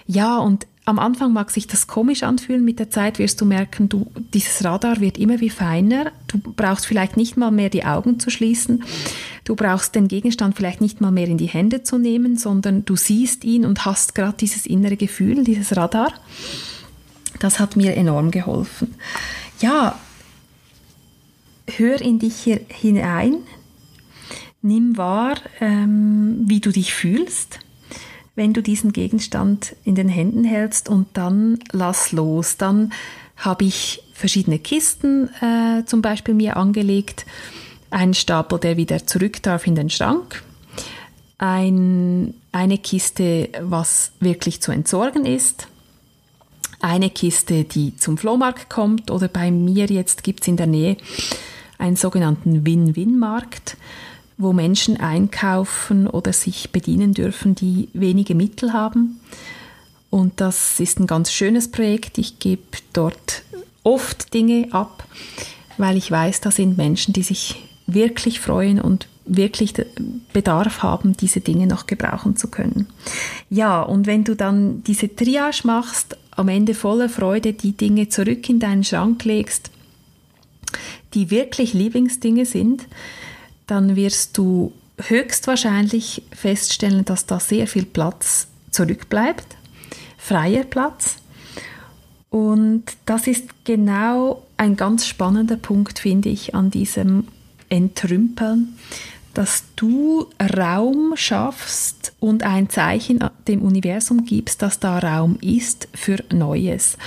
Ja, 0.06 0.38
und 0.38 0.66
am 0.86 0.98
Anfang 0.98 1.32
mag 1.32 1.50
sich 1.50 1.66
das 1.66 1.86
komisch 1.86 2.22
anfühlen, 2.22 2.64
mit 2.64 2.78
der 2.78 2.90
Zeit 2.90 3.18
wirst 3.18 3.40
du 3.40 3.44
merken, 3.44 3.88
du, 3.88 4.10
dieses 4.32 4.64
Radar 4.64 5.00
wird 5.00 5.18
immer 5.18 5.40
wie 5.40 5.50
feiner. 5.50 6.10
Du 6.26 6.38
brauchst 6.38 6.86
vielleicht 6.86 7.16
nicht 7.16 7.36
mal 7.36 7.50
mehr 7.50 7.68
die 7.68 7.84
Augen 7.84 8.18
zu 8.18 8.30
schließen. 8.30 8.84
Du 9.44 9.54
brauchst 9.56 9.94
den 9.94 10.08
Gegenstand 10.08 10.56
vielleicht 10.56 10.80
nicht 10.80 11.00
mal 11.00 11.10
mehr 11.10 11.28
in 11.28 11.38
die 11.38 11.46
Hände 11.46 11.82
zu 11.82 11.98
nehmen, 11.98 12.36
sondern 12.36 12.84
du 12.84 12.96
siehst 12.96 13.44
ihn 13.44 13.66
und 13.66 13.84
hast 13.84 14.14
gerade 14.14 14.36
dieses 14.38 14.66
innere 14.66 14.96
Gefühl, 14.96 15.44
dieses 15.44 15.76
Radar. 15.76 16.12
Das 17.40 17.60
hat 17.60 17.76
mir 17.76 17.94
enorm 17.94 18.30
geholfen. 18.30 18.94
Ja, 19.60 19.98
hör 21.76 22.00
in 22.00 22.18
dich 22.18 22.36
hier 22.36 22.60
hinein, 22.68 23.36
nimm 24.62 24.96
wahr, 24.96 25.36
ähm, 25.60 26.40
wie 26.46 26.60
du 26.60 26.72
dich 26.72 26.94
fühlst 26.94 27.60
wenn 28.40 28.54
du 28.54 28.62
diesen 28.62 28.94
Gegenstand 28.94 29.76
in 29.84 29.94
den 29.94 30.08
Händen 30.08 30.44
hältst 30.44 30.88
und 30.88 31.08
dann 31.12 31.58
lass 31.72 32.10
los. 32.10 32.56
Dann 32.56 32.90
habe 33.36 33.66
ich 33.66 34.02
verschiedene 34.14 34.58
Kisten 34.58 35.28
äh, 35.42 35.84
zum 35.84 36.00
Beispiel 36.00 36.32
mir 36.32 36.56
angelegt, 36.56 37.26
einen 37.90 38.14
Stapel, 38.14 38.58
der 38.58 38.78
wieder 38.78 39.06
zurück 39.06 39.42
darf 39.42 39.66
in 39.66 39.74
den 39.74 39.90
Schrank, 39.90 40.42
ein, 41.36 42.32
eine 42.50 42.78
Kiste, 42.78 43.50
was 43.60 44.12
wirklich 44.20 44.62
zu 44.62 44.72
entsorgen 44.72 45.26
ist, 45.26 45.68
eine 46.80 47.10
Kiste, 47.10 47.64
die 47.64 47.94
zum 47.98 48.16
Flohmarkt 48.16 48.70
kommt. 48.70 49.10
Oder 49.10 49.28
bei 49.28 49.50
mir 49.50 49.84
jetzt 49.84 50.24
gibt 50.24 50.40
es 50.40 50.48
in 50.48 50.56
der 50.56 50.66
Nähe 50.66 50.96
einen 51.76 51.96
sogenannten 51.96 52.64
Win-Win-Markt 52.64 53.76
wo 54.40 54.52
Menschen 54.52 54.98
einkaufen 54.98 56.06
oder 56.06 56.32
sich 56.32 56.70
bedienen 56.70 57.14
dürfen, 57.14 57.54
die 57.54 57.88
wenige 57.92 58.34
Mittel 58.34 58.72
haben. 58.72 59.20
Und 60.08 60.40
das 60.40 60.80
ist 60.80 60.98
ein 60.98 61.06
ganz 61.06 61.30
schönes 61.30 61.70
Projekt. 61.70 62.18
Ich 62.18 62.38
gebe 62.38 62.62
dort 62.92 63.42
oft 63.84 64.34
Dinge 64.34 64.68
ab, 64.72 65.06
weil 65.78 65.96
ich 65.96 66.10
weiß, 66.10 66.40
da 66.40 66.50
sind 66.50 66.76
Menschen, 66.76 67.12
die 67.12 67.22
sich 67.22 67.62
wirklich 67.86 68.40
freuen 68.40 68.80
und 68.80 69.06
wirklich 69.26 69.74
Bedarf 70.32 70.82
haben, 70.82 71.16
diese 71.16 71.40
Dinge 71.40 71.66
noch 71.66 71.86
gebrauchen 71.86 72.36
zu 72.36 72.48
können. 72.48 72.88
Ja, 73.48 73.82
und 73.82 74.06
wenn 74.06 74.24
du 74.24 74.34
dann 74.34 74.82
diese 74.84 75.14
Triage 75.14 75.62
machst, 75.64 76.16
am 76.32 76.48
Ende 76.48 76.74
voller 76.74 77.08
Freude 77.08 77.52
die 77.52 77.72
Dinge 77.72 78.08
zurück 78.08 78.48
in 78.48 78.58
deinen 78.58 78.84
Schrank 78.84 79.24
legst, 79.24 79.70
die 81.14 81.30
wirklich 81.30 81.74
Lieblingsdinge 81.74 82.46
sind, 82.46 82.86
dann 83.70 83.94
wirst 83.96 84.36
du 84.36 84.72
höchstwahrscheinlich 85.00 86.22
feststellen, 86.32 87.04
dass 87.04 87.26
da 87.26 87.38
sehr 87.40 87.66
viel 87.66 87.86
Platz 87.86 88.48
zurückbleibt, 88.70 89.56
freier 90.18 90.64
Platz. 90.64 91.16
Und 92.30 92.84
das 93.06 93.26
ist 93.26 93.64
genau 93.64 94.42
ein 94.56 94.76
ganz 94.76 95.06
spannender 95.06 95.56
Punkt, 95.56 95.98
finde 96.00 96.28
ich, 96.28 96.54
an 96.54 96.70
diesem 96.70 97.28
Entrümpeln, 97.68 98.76
dass 99.34 99.64
du 99.76 100.26
Raum 100.56 101.12
schaffst 101.16 102.12
und 102.20 102.42
ein 102.42 102.68
Zeichen 102.68 103.20
dem 103.46 103.62
Universum 103.62 104.24
gibst, 104.24 104.62
dass 104.62 104.80
da 104.80 104.98
Raum 104.98 105.38
ist 105.40 105.88
für 105.94 106.18
Neues. 106.32 106.98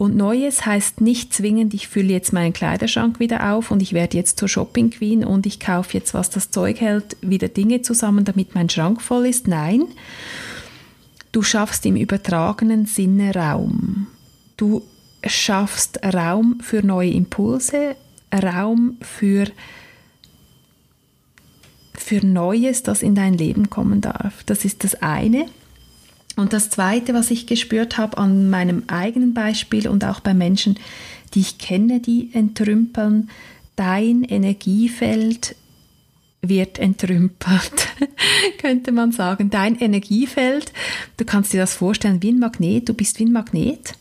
Und 0.00 0.16
Neues 0.16 0.64
heißt 0.64 1.02
nicht 1.02 1.34
zwingend, 1.34 1.74
ich 1.74 1.86
fülle 1.86 2.14
jetzt 2.14 2.32
meinen 2.32 2.54
Kleiderschrank 2.54 3.20
wieder 3.20 3.52
auf 3.52 3.70
und 3.70 3.82
ich 3.82 3.92
werde 3.92 4.16
jetzt 4.16 4.38
zur 4.38 4.48
Shopping 4.48 4.88
Queen 4.88 5.26
und 5.26 5.44
ich 5.44 5.60
kaufe 5.60 5.92
jetzt, 5.92 6.14
was 6.14 6.30
das 6.30 6.50
Zeug 6.50 6.80
hält, 6.80 7.18
wieder 7.20 7.48
Dinge 7.48 7.82
zusammen, 7.82 8.24
damit 8.24 8.54
mein 8.54 8.70
Schrank 8.70 9.02
voll 9.02 9.26
ist. 9.26 9.46
Nein, 9.46 9.84
du 11.32 11.42
schaffst 11.42 11.84
im 11.84 11.96
übertragenen 11.96 12.86
Sinne 12.86 13.34
Raum. 13.34 14.06
Du 14.56 14.80
schaffst 15.22 16.00
Raum 16.02 16.60
für 16.62 16.82
neue 16.82 17.10
Impulse, 17.10 17.94
Raum 18.32 18.96
für 19.02 19.48
für 21.92 22.24
Neues, 22.24 22.82
das 22.82 23.02
in 23.02 23.14
dein 23.14 23.34
Leben 23.34 23.68
kommen 23.68 24.00
darf. 24.00 24.44
Das 24.44 24.64
ist 24.64 24.82
das 24.82 25.02
eine. 25.02 25.44
Und 26.40 26.54
das 26.54 26.70
zweite, 26.70 27.12
was 27.12 27.30
ich 27.30 27.46
gespürt 27.46 27.98
habe 27.98 28.16
an 28.16 28.48
meinem 28.48 28.84
eigenen 28.86 29.34
Beispiel 29.34 29.86
und 29.88 30.04
auch 30.04 30.20
bei 30.20 30.32
Menschen, 30.32 30.78
die 31.34 31.40
ich 31.40 31.58
kenne, 31.58 32.00
die 32.00 32.30
entrümpeln, 32.32 33.28
dein 33.76 34.24
Energiefeld 34.24 35.54
wird 36.40 36.78
entrümpelt, 36.78 37.88
könnte 38.58 38.90
man 38.90 39.12
sagen. 39.12 39.50
Dein 39.50 39.76
Energiefeld, 39.78 40.72
du 41.18 41.26
kannst 41.26 41.52
dir 41.52 41.60
das 41.60 41.74
vorstellen 41.74 42.22
wie 42.22 42.32
ein 42.32 42.38
Magnet, 42.38 42.88
du 42.88 42.94
bist 42.94 43.18
wie 43.18 43.26
ein 43.26 43.32
Magnet. 43.32 43.92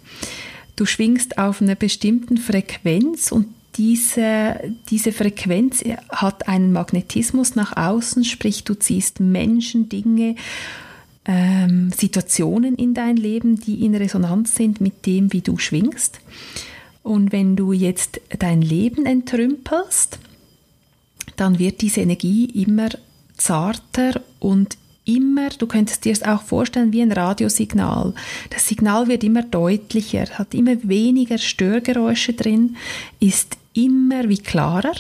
Du 0.78 0.86
schwingst 0.86 1.38
auf 1.38 1.62
einer 1.62 1.76
bestimmten 1.76 2.38
Frequenz 2.38 3.34
und 3.34 3.48
diese, 3.76 4.74
diese 4.90 5.12
Frequenz 5.12 5.84
hat 6.10 6.48
einen 6.48 6.72
Magnetismus 6.72 7.56
nach 7.56 7.76
außen, 7.76 8.24
sprich 8.24 8.64
du 8.64 8.76
ziehst 8.76 9.20
Menschen, 9.20 9.90
Dinge, 9.90 10.36
ähm, 11.30 11.92
Situationen 11.96 12.76
in 12.76 12.96
dein 12.96 13.16
Leben, 13.16 13.60
die 13.60 13.86
in 13.86 13.94
Resonanz 13.94 14.56
sind 14.56 14.82
mit 14.82 15.06
dem, 15.06 15.32
wie 15.32 15.42
du 15.42 15.60
schwingst. 15.60 16.20
Und 17.04 17.32
wenn 17.32 17.56
du 17.56 17.72
jetzt 17.72 18.20
dein 18.40 18.64
Leben 18.64 19.06
entrümpelst, 19.06 20.18
dann 21.36 21.60
wird 21.60 21.82
diese 21.82 22.02
Energie 22.02 22.46
immer 22.46 22.90
zarter 23.38 24.22
und 24.40 24.76
immer, 25.06 25.50
du 25.50 25.68
könntest 25.68 26.04
dir 26.04 26.12
es 26.12 26.24
auch 26.24 26.42
vorstellen 26.42 26.94
wie 26.94 27.02
ein 27.02 27.12
Radiosignal. 27.12 28.14
Das 28.50 28.68
Signal 28.68 29.08
wird 29.08 29.24
immer 29.24 29.44
deutlicher, 29.44 30.26
hat 30.32 30.56
immer 30.56 30.78
weniger 30.82 31.38
Störgeräusche 31.38 32.34
drin, 32.34 32.76
ist 33.20 33.58
immer 33.74 34.28
wie 34.30 34.40
klarer 34.40 34.94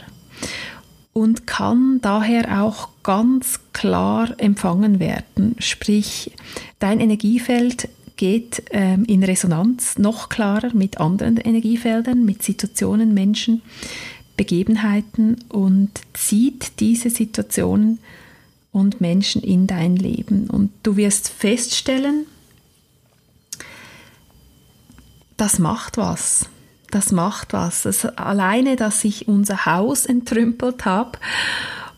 und 1.19 1.45
kann 1.45 1.99
daher 2.01 2.63
auch 2.63 2.87
ganz 3.03 3.59
klar 3.73 4.33
empfangen 4.37 5.01
werden. 5.01 5.57
Sprich, 5.59 6.31
dein 6.79 7.01
Energiefeld 7.01 7.89
geht 8.15 8.63
ähm, 8.71 9.03
in 9.03 9.25
Resonanz 9.25 9.97
noch 9.97 10.29
klarer 10.29 10.73
mit 10.73 11.01
anderen 11.01 11.35
Energiefeldern, 11.35 12.23
mit 12.23 12.41
Situationen, 12.41 13.13
Menschen, 13.13 13.61
Begebenheiten 14.37 15.43
und 15.49 15.89
zieht 16.13 16.79
diese 16.79 17.09
Situationen 17.09 17.99
und 18.71 19.01
Menschen 19.01 19.43
in 19.43 19.67
dein 19.67 19.97
Leben. 19.97 20.49
Und 20.49 20.71
du 20.83 20.95
wirst 20.95 21.27
feststellen, 21.27 22.27
das 25.35 25.59
macht 25.59 25.97
was. 25.97 26.45
Das 26.91 27.11
macht 27.11 27.53
was. 27.53 27.83
Das 27.83 28.05
alleine, 28.05 28.75
dass 28.75 29.03
ich 29.03 29.27
unser 29.27 29.65
Haus 29.65 30.05
entrümpelt 30.05 30.85
habe 30.85 31.19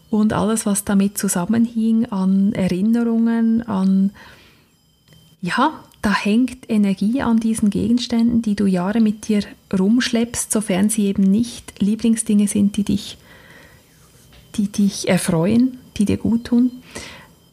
und 0.10 0.34
alles, 0.34 0.66
was 0.66 0.84
damit 0.84 1.18
zusammenhing 1.18 2.06
an 2.08 2.54
Erinnerungen, 2.54 3.66
an 3.68 4.12
ja, 5.42 5.84
da 6.02 6.14
hängt 6.14 6.70
Energie 6.70 7.22
an 7.22 7.40
diesen 7.40 7.70
Gegenständen, 7.70 8.42
die 8.42 8.56
du 8.56 8.66
Jahre 8.66 9.02
mit 9.02 9.28
dir 9.28 9.44
rumschleppst, 9.78 10.52
sofern 10.52 10.90
sie 10.90 11.06
eben 11.06 11.24
nicht 11.24 11.82
Lieblingsdinge 11.82 12.48
sind, 12.48 12.78
die 12.78 12.84
dich, 12.84 13.18
die 14.56 14.68
dich 14.68 15.08
erfreuen, 15.08 15.78
die 15.98 16.06
dir 16.06 16.18
gut 16.18 16.46
tun. 16.46 16.72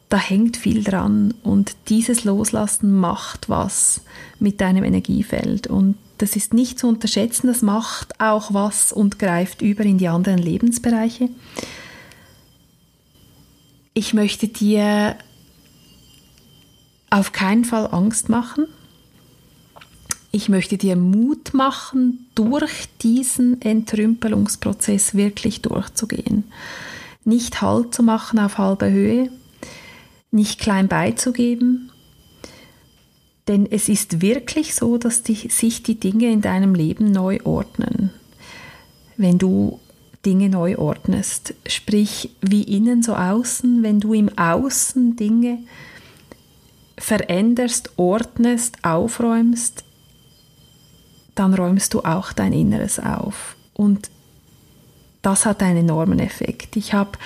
Da 0.09 0.17
hängt 0.17 0.57
viel 0.57 0.83
dran 0.83 1.35
und 1.43 1.75
dieses 1.89 2.23
Loslassen 2.23 2.91
macht 2.91 3.49
was 3.49 4.01
mit 4.39 4.59
deinem 4.59 4.83
Energiefeld 4.83 5.67
und 5.67 5.95
das 6.19 6.35
ist 6.35 6.53
nicht 6.53 6.77
zu 6.77 6.87
unterschätzen, 6.87 7.47
das 7.47 7.61
macht 7.61 8.19
auch 8.19 8.53
was 8.53 8.91
und 8.91 9.19
greift 9.19 9.61
über 9.61 9.83
in 9.83 9.97
die 9.97 10.09
anderen 10.09 10.37
Lebensbereiche. 10.37 11.29
Ich 13.93 14.13
möchte 14.13 14.47
dir 14.47 15.15
auf 17.09 17.31
keinen 17.31 17.65
Fall 17.65 17.87
Angst 17.91 18.29
machen. 18.29 18.65
Ich 20.31 20.49
möchte 20.49 20.77
dir 20.77 20.95
Mut 20.95 21.53
machen, 21.53 22.27
durch 22.35 22.87
diesen 23.01 23.61
Entrümpelungsprozess 23.61 25.15
wirklich 25.15 25.61
durchzugehen. 25.61 26.43
Nicht 27.23 27.61
Halt 27.61 27.95
zu 27.95 28.03
machen 28.03 28.39
auf 28.39 28.57
halber 28.57 28.89
Höhe, 28.89 29.31
nicht 30.31 30.59
klein 30.59 30.87
beizugeben, 30.87 31.91
denn 33.49 33.69
es 33.69 33.89
ist 33.89 34.21
wirklich 34.21 34.75
so, 34.75 34.99
dass 34.99 35.23
die, 35.23 35.33
sich 35.33 35.81
die 35.81 35.99
Dinge 35.99 36.31
in 36.31 36.41
deinem 36.41 36.75
Leben 36.75 37.11
neu 37.11 37.39
ordnen. 37.43 38.11
Wenn 39.17 39.39
du 39.39 39.79
Dinge 40.23 40.49
neu 40.49 40.77
ordnest, 40.77 41.55
sprich 41.65 42.29
wie 42.41 42.61
innen 42.61 43.01
so 43.01 43.15
außen, 43.15 43.81
wenn 43.81 43.99
du 43.99 44.13
im 44.13 44.29
Außen 44.37 45.15
Dinge 45.15 45.57
veränderst, 46.99 47.91
ordnest, 47.97 48.85
aufräumst, 48.85 49.83
dann 51.33 51.55
räumst 51.55 51.95
du 51.95 52.01
auch 52.01 52.33
dein 52.33 52.53
Inneres 52.53 52.99
auf. 52.99 53.55
Und 53.73 54.11
das 55.23 55.47
hat 55.47 55.63
einen 55.63 55.89
enormen 55.89 56.19
Effekt. 56.19 56.75
Ich 56.75 56.93
habe 56.93 57.17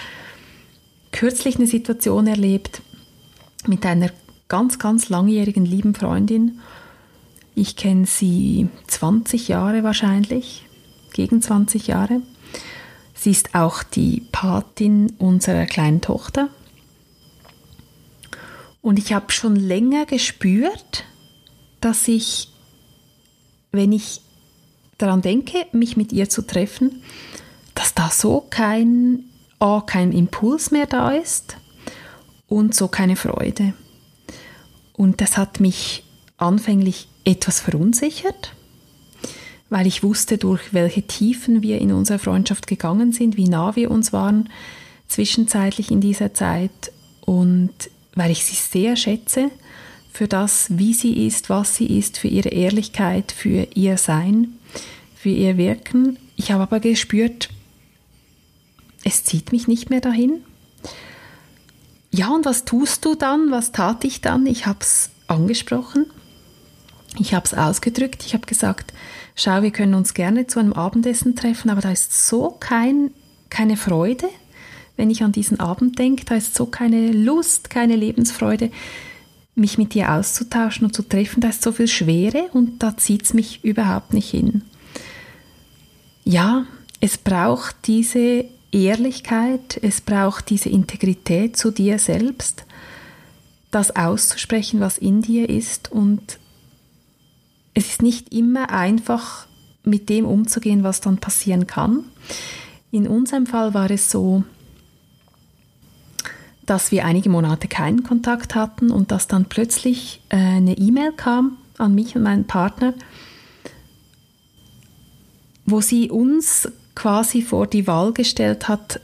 kürzlich 1.11 1.57
eine 1.57 1.67
Situation 1.67 2.27
erlebt 2.27 2.81
mit 3.67 3.85
einer 3.85 4.09
ganz, 4.53 4.77
ganz 4.77 5.09
langjährigen 5.09 5.65
lieben 5.65 5.95
Freundin. 5.95 6.59
Ich 7.55 7.75
kenne 7.75 8.05
sie 8.05 8.67
20 8.85 9.47
Jahre 9.47 9.83
wahrscheinlich, 9.83 10.67
gegen 11.11 11.41
20 11.41 11.87
Jahre. 11.87 12.21
Sie 13.15 13.31
ist 13.31 13.55
auch 13.55 13.81
die 13.81 14.27
Patin 14.31 15.15
unserer 15.17 15.65
kleinen 15.65 16.01
Tochter. 16.01 16.49
Und 18.83 18.99
ich 18.99 19.11
habe 19.13 19.31
schon 19.31 19.55
länger 19.55 20.05
gespürt, 20.05 21.05
dass 21.81 22.07
ich, 22.07 22.49
wenn 23.71 23.91
ich 23.91 24.21
daran 24.99 25.23
denke, 25.23 25.65
mich 25.71 25.97
mit 25.97 26.13
ihr 26.13 26.29
zu 26.29 26.43
treffen, 26.43 27.01
dass 27.73 27.95
da 27.95 28.11
so 28.11 28.45
kein, 28.51 29.23
oh, 29.59 29.81
kein 29.81 30.11
Impuls 30.11 30.69
mehr 30.69 30.85
da 30.85 31.09
ist 31.09 31.57
und 32.47 32.75
so 32.75 32.87
keine 32.87 33.15
Freude. 33.15 33.73
Und 34.93 35.21
das 35.21 35.37
hat 35.37 35.59
mich 35.59 36.03
anfänglich 36.37 37.07
etwas 37.25 37.59
verunsichert, 37.59 38.53
weil 39.69 39.87
ich 39.87 40.03
wusste, 40.03 40.37
durch 40.37 40.73
welche 40.73 41.03
Tiefen 41.03 41.61
wir 41.61 41.79
in 41.79 41.91
unserer 41.91 42.19
Freundschaft 42.19 42.67
gegangen 42.67 43.11
sind, 43.11 43.37
wie 43.37 43.49
nah 43.49 43.75
wir 43.75 43.91
uns 43.91 44.13
waren 44.13 44.49
zwischenzeitlich 45.13 45.91
in 45.91 46.01
dieser 46.01 46.33
Zeit 46.33 46.91
und 47.21 47.71
weil 48.15 48.31
ich 48.31 48.43
sie 48.45 48.55
sehr 48.55 48.95
schätze 48.95 49.51
für 50.11 50.27
das, 50.27 50.67
wie 50.69 50.93
sie 50.93 51.25
ist, 51.25 51.49
was 51.49 51.75
sie 51.75 51.97
ist, 51.97 52.17
für 52.17 52.27
ihre 52.27 52.49
Ehrlichkeit, 52.49 53.31
für 53.31 53.67
ihr 53.73 53.97
Sein, 53.97 54.59
für 55.15 55.29
ihr 55.29 55.57
Wirken. 55.57 56.17
Ich 56.35 56.51
habe 56.51 56.63
aber 56.63 56.79
gespürt, 56.79 57.49
es 59.03 59.23
zieht 59.23 59.51
mich 59.51 59.67
nicht 59.67 59.89
mehr 59.89 60.01
dahin. 60.01 60.41
Ja, 62.15 62.29
und 62.29 62.45
was 62.45 62.63
tust 62.63 63.05
du 63.05 63.15
dann? 63.15 63.49
Was 63.49 63.71
tat 63.71 64.03
ich 64.03 64.21
dann? 64.21 64.45
Ich 64.45 64.67
habe 64.67 64.77
es 64.81 65.09
angesprochen. 65.25 66.05
Ich 67.17 67.33
habe 67.33 67.45
es 67.45 67.55
ausgedrückt. 67.55 68.23
Ich 68.23 68.35
habe 68.35 68.45
gesagt, 68.45 68.93
schau, 69.35 69.63
wir 69.63 69.71
können 69.71 69.95
uns 69.95 70.13
gerne 70.13 70.45
zu 70.45 70.59
einem 70.59 70.73
Abendessen 70.73 71.35
treffen, 71.35 71.71
aber 71.71 71.81
da 71.81 71.91
ist 71.91 72.27
so 72.27 72.55
kein, 72.59 73.09
keine 73.49 73.77
Freude, 73.77 74.27
wenn 74.95 75.09
ich 75.09 75.23
an 75.23 75.31
diesen 75.31 75.59
Abend 75.59 75.97
denke, 75.97 76.23
da 76.23 76.35
ist 76.35 76.53
so 76.53 76.67
keine 76.67 77.11
Lust, 77.11 77.71
keine 77.71 77.95
Lebensfreude, 77.95 78.69
mich 79.55 79.79
mit 79.79 79.95
dir 79.95 80.11
auszutauschen 80.11 80.85
und 80.85 80.93
zu 80.93 81.01
treffen, 81.01 81.41
da 81.41 81.49
ist 81.49 81.63
so 81.63 81.71
viel 81.71 81.87
Schwere 81.87 82.43
und 82.53 82.83
da 82.83 82.95
zieht 82.95 83.23
es 83.23 83.33
mich 83.33 83.63
überhaupt 83.63 84.13
nicht 84.13 84.29
hin. 84.29 84.61
Ja, 86.25 86.65
es 86.99 87.17
braucht 87.17 87.75
diese 87.87 88.45
Ehrlichkeit, 88.73 89.79
es 89.81 90.01
braucht 90.01 90.49
diese 90.49 90.69
Integrität 90.69 91.55
zu 91.55 91.71
dir 91.71 91.99
selbst, 91.99 92.65
das 93.71 93.95
auszusprechen, 93.95 94.79
was 94.79 94.97
in 94.97 95.21
dir 95.21 95.49
ist 95.49 95.91
und 95.91 96.39
es 97.73 97.87
ist 97.87 98.01
nicht 98.01 98.33
immer 98.33 98.69
einfach, 98.69 99.47
mit 99.83 100.09
dem 100.09 100.25
umzugehen, 100.25 100.83
was 100.83 101.01
dann 101.01 101.17
passieren 101.17 101.67
kann. 101.67 102.05
In 102.91 103.07
unserem 103.07 103.45
Fall 103.45 103.73
war 103.73 103.91
es 103.91 104.09
so, 104.09 104.43
dass 106.65 106.91
wir 106.91 107.05
einige 107.05 107.29
Monate 107.29 107.67
keinen 107.67 108.03
Kontakt 108.03 108.55
hatten 108.55 108.91
und 108.91 109.11
dass 109.11 109.27
dann 109.27 109.45
plötzlich 109.45 110.21
äh, 110.29 110.37
eine 110.37 110.77
E-Mail 110.77 111.11
kam 111.11 111.57
an 111.77 111.95
mich 111.95 112.15
und 112.15 112.23
meinen 112.23 112.45
Partner, 112.45 112.93
wo 115.65 115.81
sie 115.81 116.09
uns 116.09 116.69
quasi 116.95 117.41
vor 117.41 117.67
die 117.67 117.87
Wahl 117.87 118.13
gestellt 118.13 118.67
hat, 118.67 118.99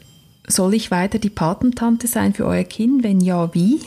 soll 0.48 0.74
ich 0.74 0.92
weiter 0.92 1.20
die 1.20 1.30
Patentante 1.30 2.08
sein 2.08 2.34
für 2.34 2.46
euer 2.46 2.64
Kind? 2.64 3.04
Wenn 3.04 3.22
ja, 3.22 3.54
wie? 3.54 3.82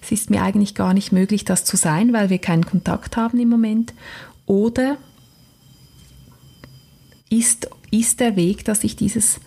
Es 0.00 0.12
ist 0.12 0.30
mir 0.30 0.42
eigentlich 0.42 0.74
gar 0.74 0.94
nicht 0.94 1.12
möglich, 1.12 1.44
das 1.44 1.64
zu 1.64 1.76
sein, 1.76 2.12
weil 2.12 2.30
wir 2.30 2.38
keinen 2.38 2.64
Kontakt 2.64 3.16
haben 3.16 3.38
im 3.38 3.48
Moment. 3.48 3.94
Oder 4.46 4.96
ist, 7.30 7.68
ist 7.90 8.20
der 8.20 8.36
Weg, 8.36 8.64
dass 8.64 8.84
ich 8.84 8.96
dieses, 8.96 9.40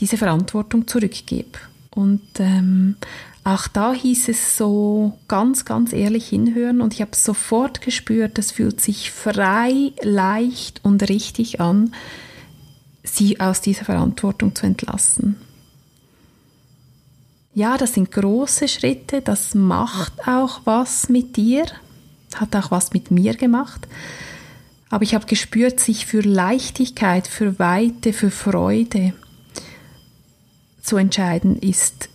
diese 0.00 0.16
Verantwortung 0.16 0.86
zurückgebe? 0.86 1.58
Und 1.90 2.22
ähm, 2.38 2.96
auch 3.42 3.68
da 3.68 3.92
hieß 3.92 4.28
es 4.28 4.56
so 4.56 5.18
ganz, 5.28 5.64
ganz 5.64 5.92
ehrlich 5.92 6.28
hinhören 6.28 6.80
und 6.80 6.94
ich 6.94 7.00
habe 7.00 7.16
sofort 7.16 7.80
gespürt, 7.80 8.38
das 8.38 8.52
fühlt 8.52 8.80
sich 8.80 9.10
frei, 9.10 9.92
leicht 10.02 10.80
und 10.84 11.08
richtig 11.08 11.60
an, 11.60 11.92
sie 13.02 13.40
aus 13.40 13.60
dieser 13.60 13.84
Verantwortung 13.84 14.54
zu 14.54 14.66
entlassen. 14.66 15.36
Ja, 17.54 17.76
das 17.76 17.94
sind 17.94 18.12
große 18.12 18.68
Schritte, 18.68 19.22
das 19.22 19.54
macht 19.54 20.26
auch 20.28 20.60
was 20.64 21.08
mit 21.08 21.36
dir, 21.36 21.66
hat 22.36 22.54
auch 22.54 22.70
was 22.70 22.92
mit 22.92 23.10
mir 23.10 23.34
gemacht. 23.34 23.88
Aber 24.88 25.02
ich 25.02 25.14
habe 25.14 25.26
gespürt, 25.26 25.80
sich 25.80 26.06
für 26.06 26.20
Leichtigkeit, 26.20 27.26
für 27.26 27.58
Weite, 27.58 28.12
für 28.12 28.30
Freude 28.30 29.14
zu 30.82 30.96
entscheiden, 30.96 31.58
ist 31.58 32.08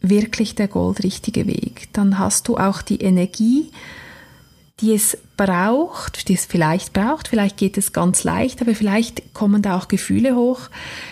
wirklich 0.00 0.54
der 0.54 0.68
goldrichtige 0.68 1.46
Weg. 1.46 1.88
Dann 1.92 2.18
hast 2.18 2.48
du 2.48 2.56
auch 2.56 2.82
die 2.82 3.00
Energie, 3.00 3.70
die 4.80 4.94
es 4.94 5.18
braucht, 5.36 6.28
die 6.28 6.34
es 6.34 6.44
vielleicht 6.44 6.92
braucht. 6.92 7.28
Vielleicht 7.28 7.56
geht 7.56 7.76
es 7.76 7.92
ganz 7.92 8.22
leicht, 8.24 8.60
aber 8.62 8.74
vielleicht 8.74 9.34
kommen 9.34 9.62
da 9.62 9.76
auch 9.76 9.88
Gefühle 9.88 10.36
hoch. 10.36 10.60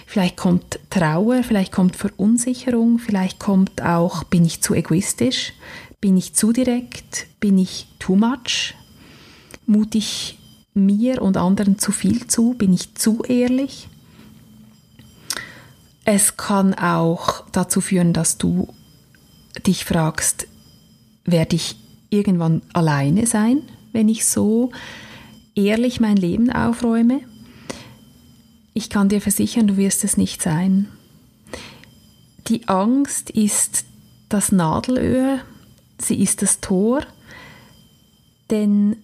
Vielleicht 0.07 0.37
kommt 0.37 0.79
Trauer, 0.91 1.43
vielleicht 1.43 1.73
kommt 1.73 1.97
Verunsicherung, 1.97 2.99
vielleicht 2.99 3.39
kommt 3.39 3.83
auch, 3.83 4.25
bin 4.25 4.45
ich 4.45 4.63
zu 4.63 4.75
egoistisch, 4.75 5.53
bin 6.01 6.17
ich 6.17 6.35
zu 6.35 6.53
direkt, 6.53 7.27
bin 7.41 7.59
ich 7.59 7.89
too 7.99 8.15
much, 8.15 8.75
mute 9.67 9.99
ich 9.99 10.39
mir 10.75 11.23
und 11.23 11.37
anderen 11.37 11.79
zu 11.79 11.91
viel 11.91 12.27
zu, 12.29 12.55
bin 12.55 12.73
ich 12.73 12.95
zu 12.95 13.23
ehrlich. 13.25 13.89
Es 16.05 16.37
kann 16.37 16.75
auch 16.75 17.43
dazu 17.51 17.81
führen, 17.81 18.13
dass 18.13 18.39
du 18.39 18.73
dich 19.67 19.85
fragst, 19.85 20.47
werde 21.25 21.57
ich 21.57 21.77
irgendwann 22.11 22.63
alleine 22.73 23.27
sein, 23.27 23.63
wenn 23.93 24.09
ich 24.09 24.25
so 24.27 24.71
ehrlich 25.55 26.01
mein 26.01 26.17
Leben 26.17 26.51
aufräume? 26.51 27.21
Ich 28.75 28.91
kann 28.91 29.09
dir 29.09 29.21
versichern, 29.21 29.67
du 29.67 29.77
wirst 29.77 30.05
es 30.05 30.17
nicht 30.17 30.43
sein. 30.43 30.89
Die 32.49 32.69
Angst 32.69 33.31
ist 33.31 33.87
das 34.29 34.53
Nadelöhr, 34.53 35.41
sie 35.99 36.23
ist 36.23 36.43
das 36.43 36.61
Tor, 36.61 37.03
denn 38.51 38.97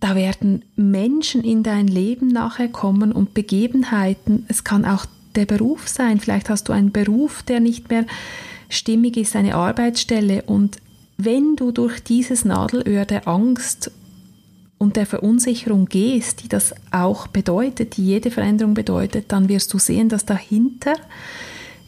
da 0.00 0.14
werden 0.14 0.64
Menschen 0.76 1.44
in 1.44 1.62
dein 1.62 1.86
Leben 1.86 2.28
nachher 2.28 2.68
kommen 2.68 3.12
und 3.12 3.34
Begebenheiten. 3.34 4.46
Es 4.48 4.64
kann 4.64 4.86
auch 4.86 5.04
der 5.34 5.44
Beruf 5.44 5.88
sein. 5.88 6.18
Vielleicht 6.18 6.48
hast 6.48 6.68
du 6.68 6.72
einen 6.72 6.90
Beruf, 6.90 7.42
der 7.42 7.60
nicht 7.60 7.90
mehr 7.90 8.06
stimmig 8.70 9.16
ist, 9.16 9.36
eine 9.36 9.54
Arbeitsstelle. 9.54 10.42
Und 10.42 10.78
wenn 11.16 11.56
du 11.56 11.70
durch 11.72 12.02
dieses 12.02 12.44
Nadelöhr 12.44 13.04
der 13.04 13.28
Angst 13.28 13.90
und 14.78 14.96
der 14.96 15.06
Verunsicherung 15.06 15.86
gehst, 15.86 16.42
die 16.42 16.48
das 16.48 16.74
auch 16.90 17.26
bedeutet, 17.26 17.96
die 17.96 18.06
jede 18.06 18.30
Veränderung 18.30 18.74
bedeutet, 18.74 19.26
dann 19.28 19.48
wirst 19.48 19.72
du 19.74 19.78
sehen, 19.78 20.08
dass 20.08 20.24
dahinter 20.24 20.94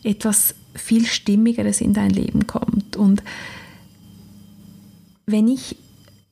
etwas 0.02 0.54
viel 0.74 1.06
Stimmigeres 1.06 1.80
in 1.80 1.94
dein 1.94 2.10
Leben 2.10 2.46
kommt. 2.46 2.96
Und 2.96 3.22
wenn 5.26 5.48
ich 5.48 5.76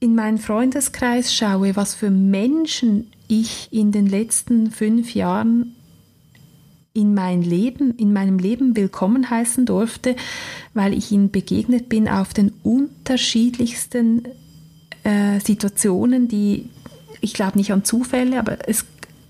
in 0.01 0.15
meinen 0.15 0.39
Freundeskreis 0.39 1.33
schaue, 1.35 1.77
was 1.77 1.95
für 1.95 2.11
Menschen 2.11 3.11
ich 3.29 3.69
in 3.71 3.93
den 3.93 4.07
letzten 4.07 4.71
fünf 4.71 5.15
Jahren 5.15 5.77
in 6.93 7.15
mein 7.15 7.43
Leben, 7.43 7.97
in 7.97 8.13
meinem 8.13 8.39
Leben 8.39 8.77
willkommen 8.77 9.31
heißen 9.31 9.65
durfte, 9.67 10.17
weil 10.75 10.93
ich 10.93 11.13
ihnen 11.13 11.31
begegnet 11.31 11.89
bin 11.89 12.09
auf 12.09 12.35
den 12.35 12.53
unterschiedlichsten 12.63 14.25
äh, 15.05 15.39
Situationen, 15.41 16.29
die 16.29 16.69
ich 17.21 17.35
glaube 17.35 17.59
nicht 17.59 17.73
an 17.73 17.85
Zufälle, 17.85 18.39
aber 18.39 18.69
es, 18.69 18.85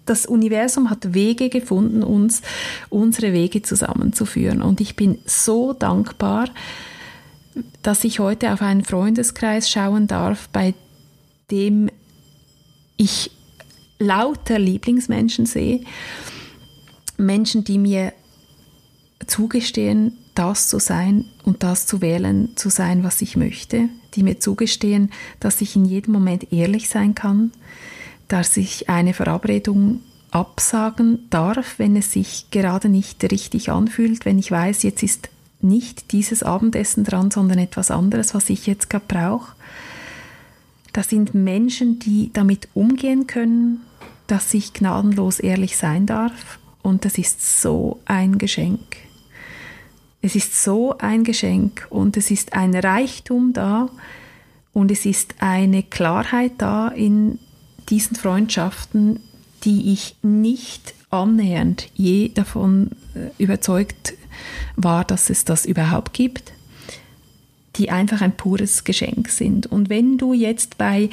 das 0.07 0.27
Universum 0.27 0.91
hat 0.91 1.13
Wege 1.13 1.49
gefunden, 1.49 2.03
uns 2.03 2.43
unsere 2.89 3.33
Wege 3.33 3.63
zusammenzuführen. 3.63 4.63
Und 4.63 4.81
ich 4.81 4.97
bin 4.97 5.19
so 5.27 5.73
dankbar, 5.73 6.49
dass 7.83 8.05
ich 8.05 8.21
heute 8.21 8.53
auf 8.53 8.63
einen 8.63 8.85
Freundeskreis 8.85 9.71
schauen 9.71 10.07
darf, 10.07 10.49
bei 10.49 10.75
dem 11.51 11.91
ich 12.97 13.31
lauter 13.99 14.59
Lieblingsmenschen 14.59 15.47
sehe. 15.47 15.81
Menschen, 17.21 17.65
die 17.65 17.79
mir 17.79 18.13
zugestehen, 19.27 20.17
das 20.35 20.69
zu 20.69 20.79
sein 20.79 21.27
und 21.45 21.63
das 21.63 21.87
zu 21.87 22.01
wählen, 22.01 22.51
zu 22.57 22.71
sein, 22.71 23.05
was 23.05 23.21
ich 23.21 23.37
möchte, 23.37 23.89
die 24.15 24.23
mir 24.23 24.41
zugestehen, 24.41 25.11
dass 25.39 25.61
ich 25.61 25.77
in 25.77 25.85
jedem 25.85 26.13
Moment 26.15 26.53
ehrlich 26.53 26.89
sein 26.89 27.15
kann, 27.15 27.53
dass 28.29 28.57
ich 28.57 28.89
eine 28.89 29.13
Verabredung 29.13 30.01
absagen 30.31 31.27
darf, 31.31 31.79
wenn 31.79 31.97
es 31.97 32.13
sich 32.13 32.47
gerade 32.51 32.89
nicht 32.89 33.23
richtig 33.31 33.71
anfühlt, 33.71 34.25
wenn 34.25 34.39
ich 34.39 34.51
weiß, 34.51 34.85
jetzt 34.85 35.03
ist 35.03 35.29
nicht 35.61 36.13
dieses 36.13 36.43
Abendessen 36.43 37.05
dran, 37.05 37.31
sondern 37.31 37.59
etwas 37.59 37.91
anderes, 37.91 38.35
was 38.35 38.49
ich 38.49 38.67
jetzt 38.67 38.89
gerade 38.89 39.05
brauche. 39.07 39.53
Das 40.93 41.09
sind 41.09 41.35
Menschen, 41.35 41.99
die 41.99 42.31
damit 42.33 42.69
umgehen 42.75 43.27
können, 43.27 43.81
dass 44.27 44.55
ich 44.55 44.73
gnadenlos 44.73 45.41
ehrlich 45.41 45.77
sein 45.77 46.07
darf. 46.07 46.59
Und 46.83 47.05
das 47.05 47.19
ist 47.19 47.61
so 47.61 48.01
ein 48.05 48.39
Geschenk. 48.39 48.97
Es 50.23 50.35
ist 50.35 50.63
so 50.63 50.97
ein 50.99 51.25
Geschenk 51.25 51.87
und 51.91 52.17
es 52.17 52.31
ist 52.31 52.53
ein 52.53 52.75
Reichtum 52.75 53.53
da 53.53 53.89
und 54.73 54.91
es 54.91 55.07
ist 55.07 55.35
eine 55.39 55.83
Klarheit 55.83 56.53
da 56.59 56.89
in 56.89 57.39
diesen 57.89 58.17
Freundschaften, 58.17 59.21
die 59.65 59.93
ich 59.93 60.17
nicht 60.23 60.95
annähernd 61.11 61.89
je 61.95 62.29
davon 62.29 62.91
äh, 63.15 63.43
überzeugt 63.43 64.15
war, 64.77 65.05
dass 65.05 65.31
es 65.31 65.45
das 65.45 65.67
überhaupt 65.67 66.13
gibt, 66.13 66.53
die 67.77 67.91
einfach 67.91 68.21
ein 68.21 68.37
pures 68.37 68.85
Geschenk 68.85 69.29
sind. 69.29 69.67
Und 69.67 69.89
wenn 69.89 70.19
du 70.19 70.33
jetzt 70.33 70.79
bei 70.79 71.11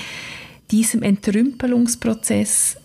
diesem 0.71 1.01
Entrümpelungsprozess 1.01 2.77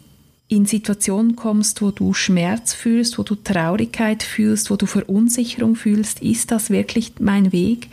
in 0.52 0.66
Situationen 0.66 1.34
kommst, 1.34 1.80
wo 1.80 1.92
du 1.92 2.12
Schmerz 2.12 2.74
fühlst, 2.74 3.18
wo 3.18 3.22
du 3.22 3.36
Traurigkeit 3.36 4.22
fühlst, 4.22 4.70
wo 4.70 4.76
du 4.76 4.84
Verunsicherung 4.84 5.76
fühlst, 5.76 6.20
ist 6.20 6.50
das 6.50 6.68
wirklich 6.68 7.14
mein 7.20 7.52
Weg? 7.52 7.88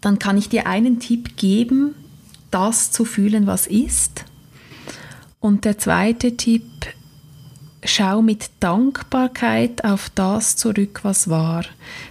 Dann 0.00 0.18
kann 0.18 0.36
ich 0.36 0.48
dir 0.48 0.66
einen 0.66 0.98
Tipp 0.98 1.36
geben, 1.36 1.94
das 2.50 2.90
zu 2.90 3.04
fühlen, 3.04 3.46
was 3.46 3.68
ist. 3.68 4.24
Und 5.38 5.64
der 5.64 5.78
zweite 5.78 6.36
Tipp, 6.36 6.64
schau 7.84 8.20
mit 8.20 8.50
Dankbarkeit 8.58 9.84
auf 9.84 10.10
das 10.16 10.56
zurück, 10.56 11.00
was 11.04 11.30
war. 11.30 11.64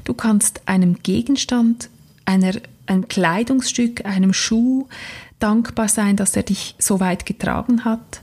Du 0.06 0.14
kannst 0.14 0.62
einem 0.66 1.04
Gegenstand, 1.04 1.90
einer, 2.24 2.54
einem 2.88 3.10
Kleidungsstück, 3.10 4.06
einem 4.06 4.32
Schuh 4.32 4.88
dankbar 5.40 5.90
sein, 5.90 6.16
dass 6.16 6.38
er 6.38 6.44
dich 6.44 6.76
so 6.80 7.02
weit 7.02 7.26
getragen 7.26 7.84
hat. 7.84 8.22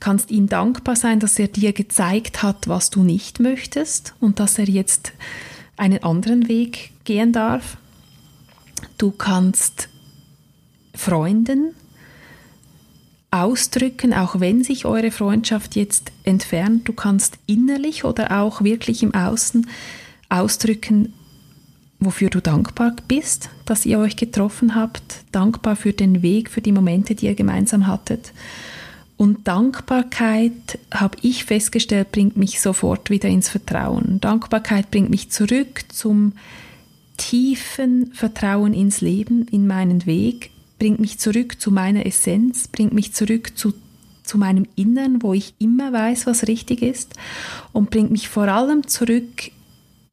Kannst 0.00 0.30
ihm 0.30 0.48
dankbar 0.48 0.96
sein, 0.96 1.20
dass 1.20 1.38
er 1.38 1.48
dir 1.48 1.72
gezeigt 1.72 2.42
hat, 2.42 2.68
was 2.68 2.90
du 2.90 3.02
nicht 3.02 3.38
möchtest 3.38 4.14
und 4.18 4.40
dass 4.40 4.58
er 4.58 4.68
jetzt 4.68 5.12
einen 5.76 6.02
anderen 6.02 6.48
Weg 6.48 6.92
gehen 7.04 7.32
darf. 7.32 7.76
Du 8.96 9.10
kannst 9.10 9.88
Freunden 10.94 11.74
ausdrücken, 13.30 14.12
auch 14.12 14.40
wenn 14.40 14.64
sich 14.64 14.84
eure 14.84 15.10
Freundschaft 15.10 15.76
jetzt 15.76 16.12
entfernt. 16.24 16.88
Du 16.88 16.92
kannst 16.92 17.38
innerlich 17.46 18.04
oder 18.04 18.40
auch 18.40 18.62
wirklich 18.62 19.02
im 19.02 19.14
Außen 19.14 19.68
ausdrücken, 20.28 21.12
wofür 22.00 22.30
du 22.30 22.40
dankbar 22.40 22.96
bist, 23.06 23.50
dass 23.66 23.86
ihr 23.86 23.98
euch 23.98 24.16
getroffen 24.16 24.74
habt, 24.74 25.24
dankbar 25.32 25.76
für 25.76 25.92
den 25.92 26.22
Weg, 26.22 26.50
für 26.50 26.60
die 26.60 26.72
Momente, 26.72 27.14
die 27.14 27.26
ihr 27.26 27.34
gemeinsam 27.34 27.86
hattet. 27.86 28.32
Und 29.20 29.46
Dankbarkeit, 29.46 30.78
habe 30.90 31.18
ich 31.20 31.44
festgestellt, 31.44 32.10
bringt 32.10 32.38
mich 32.38 32.58
sofort 32.58 33.10
wieder 33.10 33.28
ins 33.28 33.50
Vertrauen. 33.50 34.18
Dankbarkeit 34.18 34.90
bringt 34.90 35.10
mich 35.10 35.28
zurück 35.28 35.82
zum 35.92 36.32
tiefen 37.18 38.14
Vertrauen 38.14 38.72
ins 38.72 39.02
Leben, 39.02 39.46
in 39.50 39.66
meinen 39.66 40.06
Weg, 40.06 40.52
bringt 40.78 41.00
mich 41.00 41.18
zurück 41.18 41.60
zu 41.60 41.70
meiner 41.70 42.06
Essenz, 42.06 42.66
bringt 42.68 42.94
mich 42.94 43.12
zurück 43.12 43.58
zu, 43.58 43.74
zu 44.22 44.38
meinem 44.38 44.66
Innern, 44.74 45.22
wo 45.22 45.34
ich 45.34 45.52
immer 45.58 45.92
weiß, 45.92 46.26
was 46.26 46.48
richtig 46.48 46.80
ist 46.80 47.12
und 47.74 47.90
bringt 47.90 48.10
mich 48.10 48.30
vor 48.30 48.48
allem 48.48 48.86
zurück 48.86 49.50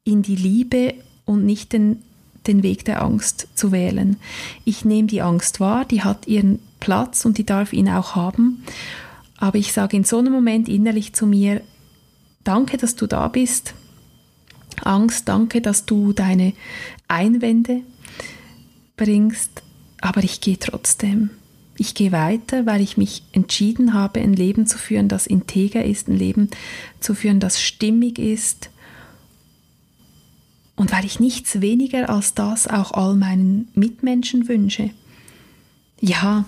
in 0.04 0.22
die 0.22 0.36
Liebe 0.36 0.96
und 1.24 1.46
nicht 1.46 1.72
den, 1.72 2.00
den 2.46 2.62
Weg 2.62 2.84
der 2.84 3.02
Angst 3.02 3.48
zu 3.56 3.72
wählen. 3.72 4.17
Ich 4.65 4.84
nehme 4.84 5.08
die 5.08 5.22
Angst 5.22 5.62
wahr, 5.62 5.86
die 5.86 6.02
hat 6.02 6.28
ihren 6.28 6.60
Platz 6.80 7.26
und 7.26 7.38
die 7.38 7.46
darf 7.46 7.74
ihn 7.74 7.90
auch 7.90 8.16
haben. 8.16 8.63
Aber 9.38 9.58
ich 9.58 9.74
sage 9.74 9.98
in 9.98 10.04
so 10.04 10.18
einem 10.18 10.34
Moment 10.34 10.68
innerlich 10.68 11.13
zu 11.13 11.28
mir, 11.28 11.62
danke, 12.44 12.78
dass 12.78 12.96
du 12.96 13.08
da 13.08 13.28
bist. 13.28 13.74
Angst, 14.84 15.28
danke, 15.28 15.62
dass 15.62 15.86
du 15.86 16.13
deine 16.13 16.54
Einwände 17.08 17.82
bringst, 18.96 19.63
aber 20.02 20.24
ich 20.24 20.42
gehe 20.42 20.60
trotzdem. 20.60 21.30
Ich 21.80 21.94
gehe 21.94 22.12
weiter, 22.12 22.66
weil 22.66 22.82
ich 22.82 22.98
mich 22.98 23.24
entschieden 23.34 23.94
habe, 23.94 24.20
ein 24.20 24.34
Leben 24.34 24.66
zu 24.66 24.80
führen, 24.80 25.08
das 25.08 25.28
integer 25.28 25.86
ist, 25.86 26.08
ein 26.08 26.18
Leben 26.18 26.50
zu 27.00 27.13
führen, 27.13 27.40
das 27.40 27.62
stimmig 27.62 28.18
ist. 28.18 28.72
Und 30.76 30.92
weil 30.92 31.06
ich 31.06 31.20
nichts 31.20 31.62
weniger 31.62 32.10
als 32.10 32.34
das 32.34 32.68
auch 32.68 32.92
all 32.92 33.16
meinen 33.16 33.68
Mitmenschen 33.76 34.48
wünsche. 34.48 34.90
Ja, 36.00 36.46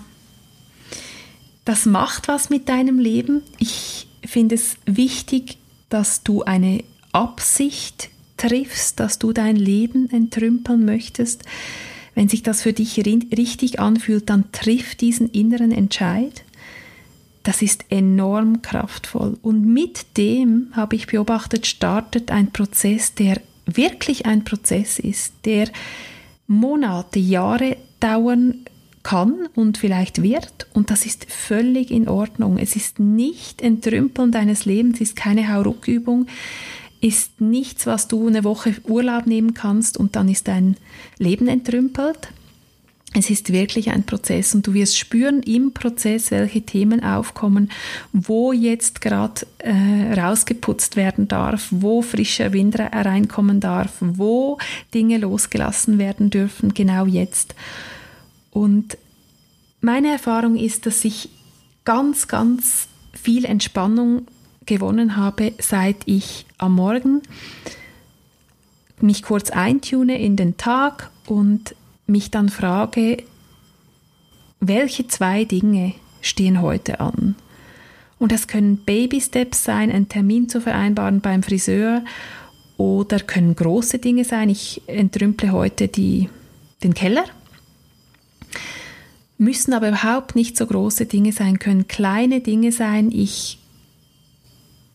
das 1.70 1.86
macht 1.86 2.26
was 2.26 2.50
mit 2.50 2.68
deinem 2.68 2.98
Leben. 2.98 3.42
Ich 3.60 4.08
finde 4.26 4.56
es 4.56 4.74
wichtig, 4.86 5.56
dass 5.88 6.24
du 6.24 6.42
eine 6.42 6.82
Absicht 7.12 8.10
triffst, 8.36 8.98
dass 8.98 9.20
du 9.20 9.32
dein 9.32 9.54
Leben 9.54 10.10
entrümpeln 10.10 10.84
möchtest. 10.84 11.44
Wenn 12.16 12.28
sich 12.28 12.42
das 12.42 12.62
für 12.62 12.72
dich 12.72 12.98
richtig 12.98 13.78
anfühlt, 13.78 14.28
dann 14.30 14.50
triff 14.50 14.96
diesen 14.96 15.30
inneren 15.30 15.70
Entscheid. 15.70 16.42
Das 17.44 17.62
ist 17.62 17.84
enorm 17.88 18.62
kraftvoll. 18.62 19.38
Und 19.40 19.64
mit 19.64 20.16
dem, 20.16 20.72
habe 20.72 20.96
ich 20.96 21.06
beobachtet, 21.06 21.68
startet 21.68 22.32
ein 22.32 22.50
Prozess, 22.50 23.14
der 23.14 23.40
wirklich 23.64 24.26
ein 24.26 24.42
Prozess 24.42 24.98
ist, 24.98 25.34
der 25.44 25.68
Monate, 26.48 27.20
Jahre 27.20 27.76
dauern 28.00 28.64
kann 29.10 29.48
und 29.56 29.76
vielleicht 29.76 30.22
wird. 30.22 30.68
Und 30.72 30.90
das 30.90 31.04
ist 31.04 31.26
völlig 31.28 31.90
in 31.90 32.08
Ordnung. 32.08 32.58
Es 32.58 32.76
ist 32.76 33.00
nicht 33.00 33.60
Entrümpeln 33.60 34.30
deines 34.30 34.66
Lebens, 34.66 35.00
ist 35.00 35.16
keine 35.16 35.52
Hauruckübung, 35.52 36.28
ist 37.00 37.40
nichts, 37.40 37.86
was 37.86 38.06
du 38.06 38.28
eine 38.28 38.44
Woche 38.44 38.72
Urlaub 38.86 39.26
nehmen 39.26 39.52
kannst 39.52 39.96
und 39.96 40.14
dann 40.14 40.28
ist 40.28 40.46
dein 40.46 40.76
Leben 41.18 41.48
entrümpelt. 41.48 42.28
Es 43.12 43.30
ist 43.30 43.52
wirklich 43.52 43.90
ein 43.90 44.04
Prozess 44.04 44.54
und 44.54 44.68
du 44.68 44.74
wirst 44.74 44.96
spüren 44.96 45.42
im 45.42 45.72
Prozess, 45.72 46.30
welche 46.30 46.62
Themen 46.62 47.02
aufkommen, 47.02 47.72
wo 48.12 48.52
jetzt 48.52 49.00
gerade 49.00 49.44
äh, 49.58 50.20
rausgeputzt 50.20 50.94
werden 50.94 51.26
darf, 51.26 51.66
wo 51.72 52.02
frischer 52.02 52.52
Wind 52.52 52.78
reinkommen 52.78 53.58
darf, 53.58 53.94
wo 54.00 54.58
Dinge 54.94 55.18
losgelassen 55.18 55.98
werden 55.98 56.30
dürfen, 56.30 56.74
genau 56.74 57.06
jetzt. 57.06 57.56
Und 58.50 58.98
meine 59.80 60.08
Erfahrung 60.08 60.56
ist, 60.56 60.86
dass 60.86 61.04
ich 61.04 61.30
ganz, 61.84 62.28
ganz 62.28 62.88
viel 63.12 63.44
Entspannung 63.44 64.26
gewonnen 64.66 65.16
habe, 65.16 65.52
seit 65.58 65.96
ich 66.06 66.46
am 66.58 66.74
Morgen 66.74 67.22
mich 69.00 69.22
kurz 69.22 69.50
eintune 69.50 70.20
in 70.20 70.36
den 70.36 70.56
Tag 70.56 71.10
und 71.26 71.74
mich 72.06 72.30
dann 72.30 72.48
frage, 72.48 73.24
welche 74.60 75.08
zwei 75.08 75.44
Dinge 75.44 75.94
stehen 76.20 76.60
heute 76.60 77.00
an? 77.00 77.34
Und 78.18 78.32
das 78.32 78.46
können 78.46 78.76
Baby-Steps 78.76 79.64
sein, 79.64 79.90
einen 79.90 80.08
Termin 80.08 80.48
zu 80.50 80.60
vereinbaren 80.60 81.22
beim 81.22 81.42
Friseur 81.42 82.04
oder 82.76 83.18
können 83.20 83.56
große 83.56 83.98
Dinge 83.98 84.24
sein. 84.24 84.50
Ich 84.50 84.82
entrümple 84.86 85.52
heute 85.52 85.88
die, 85.88 86.28
den 86.82 86.92
Keller. 86.92 87.24
Müssen 89.40 89.72
aber 89.72 89.88
überhaupt 89.88 90.36
nicht 90.36 90.58
so 90.58 90.66
große 90.66 91.06
Dinge 91.06 91.32
sein, 91.32 91.58
können 91.58 91.88
kleine 91.88 92.42
Dinge 92.42 92.72
sein. 92.72 93.10
Ich 93.10 93.58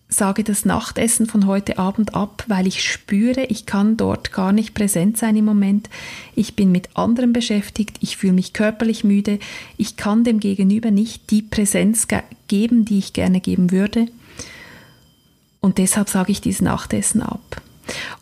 sage 0.08 0.44
das 0.44 0.66
Nachtessen 0.66 1.26
von 1.26 1.48
heute 1.48 1.80
Abend 1.80 2.14
ab, 2.14 2.44
weil 2.48 2.68
ich 2.68 2.84
spüre, 2.84 3.46
ich 3.46 3.66
kann 3.66 3.98
dort 3.98 4.32
gar 4.32 4.52
nicht 4.52 4.76
präsent 4.76 5.18
sein 5.18 5.36
im 5.36 5.46
Moment. 5.46 5.90
Ich 6.36 6.56
bin 6.56 6.72
mit 6.72 6.96
anderem 6.96 7.34
beschäftigt, 7.34 7.98
ich 8.02 8.18
fühle 8.18 8.34
mich 8.34 8.54
körperlich 8.54 9.04
müde, 9.04 9.40
ich 9.78 9.98
kann 9.98 10.24
dem 10.24 10.40
Gegenüber 10.40 10.92
nicht 10.92 11.32
die 11.32 11.42
Präsenz 11.42 12.08
ge 12.08 12.22
geben, 12.48 12.86
die 12.86 13.00
ich 13.00 13.14
gerne 13.14 13.40
geben 13.40 13.72
würde. 13.72 14.06
Und 15.60 15.80
deshalb 15.80 16.08
sage 16.08 16.32
ich 16.32 16.40
dieses 16.40 16.62
Nachtessen 16.62 17.24
ab. 17.24 17.64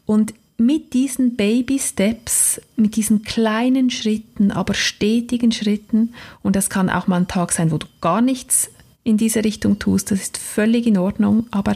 Und 0.06 0.34
mit 0.66 0.94
diesen 0.94 1.36
Baby 1.36 1.80
Steps, 1.80 2.62
mit 2.76 2.96
diesen 2.96 3.24
kleinen 3.24 3.90
Schritten, 3.90 4.52
aber 4.52 4.74
stetigen 4.74 5.52
Schritten, 5.52 6.14
und 6.42 6.56
das 6.56 6.70
kann 6.70 6.90
auch 6.90 7.08
mal 7.08 7.18
ein 7.18 7.28
Tag 7.28 7.52
sein, 7.52 7.72
wo 7.72 7.78
du 7.78 7.88
gar 8.02 8.22
nichts 8.22 8.70
in 9.04 9.18
diese 9.18 9.44
Richtung 9.44 9.80
tust, 9.80 10.12
das 10.12 10.22
ist 10.22 10.38
völlig 10.38 10.88
in 10.88 10.98
Ordnung, 10.98 11.48
aber 11.52 11.76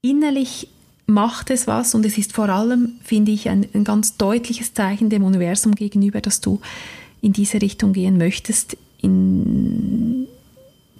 innerlich 0.00 0.68
macht 1.06 1.50
es 1.50 1.66
was 1.66 1.94
und 1.94 2.06
es 2.06 2.16
ist 2.18 2.32
vor 2.32 2.48
allem, 2.48 2.92
finde 3.02 3.32
ich, 3.32 3.48
ein, 3.48 3.66
ein 3.74 3.84
ganz 3.84 4.16
deutliches 4.16 4.74
Zeichen 4.74 5.10
dem 5.10 5.24
Universum 5.24 5.74
gegenüber, 5.74 6.20
dass 6.20 6.40
du 6.40 6.60
in 7.20 7.32
diese 7.32 7.60
Richtung 7.60 7.92
gehen 7.92 8.18
möchtest, 8.18 8.76
in, 9.00 10.26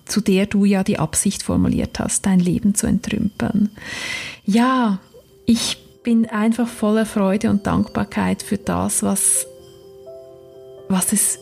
zu 0.05 0.21
der 0.21 0.47
du 0.47 0.65
ja 0.65 0.83
die 0.83 0.99
Absicht 0.99 1.45
formuliert 1.45 1.99
hast, 2.01 2.27
dein 2.27 2.41
Leben 2.41 2.75
zu 2.75 2.87
entrümpeln. 2.87 3.71
Ja, 4.45 4.99
ich 5.47 5.82
bin 6.03 6.27
einfach 6.27 6.69
voller 6.69 7.07
Freude 7.07 7.51
und 7.51 7.67
Dankbarkeit 7.67 8.43
für 8.43 8.59
das, 8.59 9.03
was, 9.03 9.47
was 10.89 11.13
es 11.13 11.39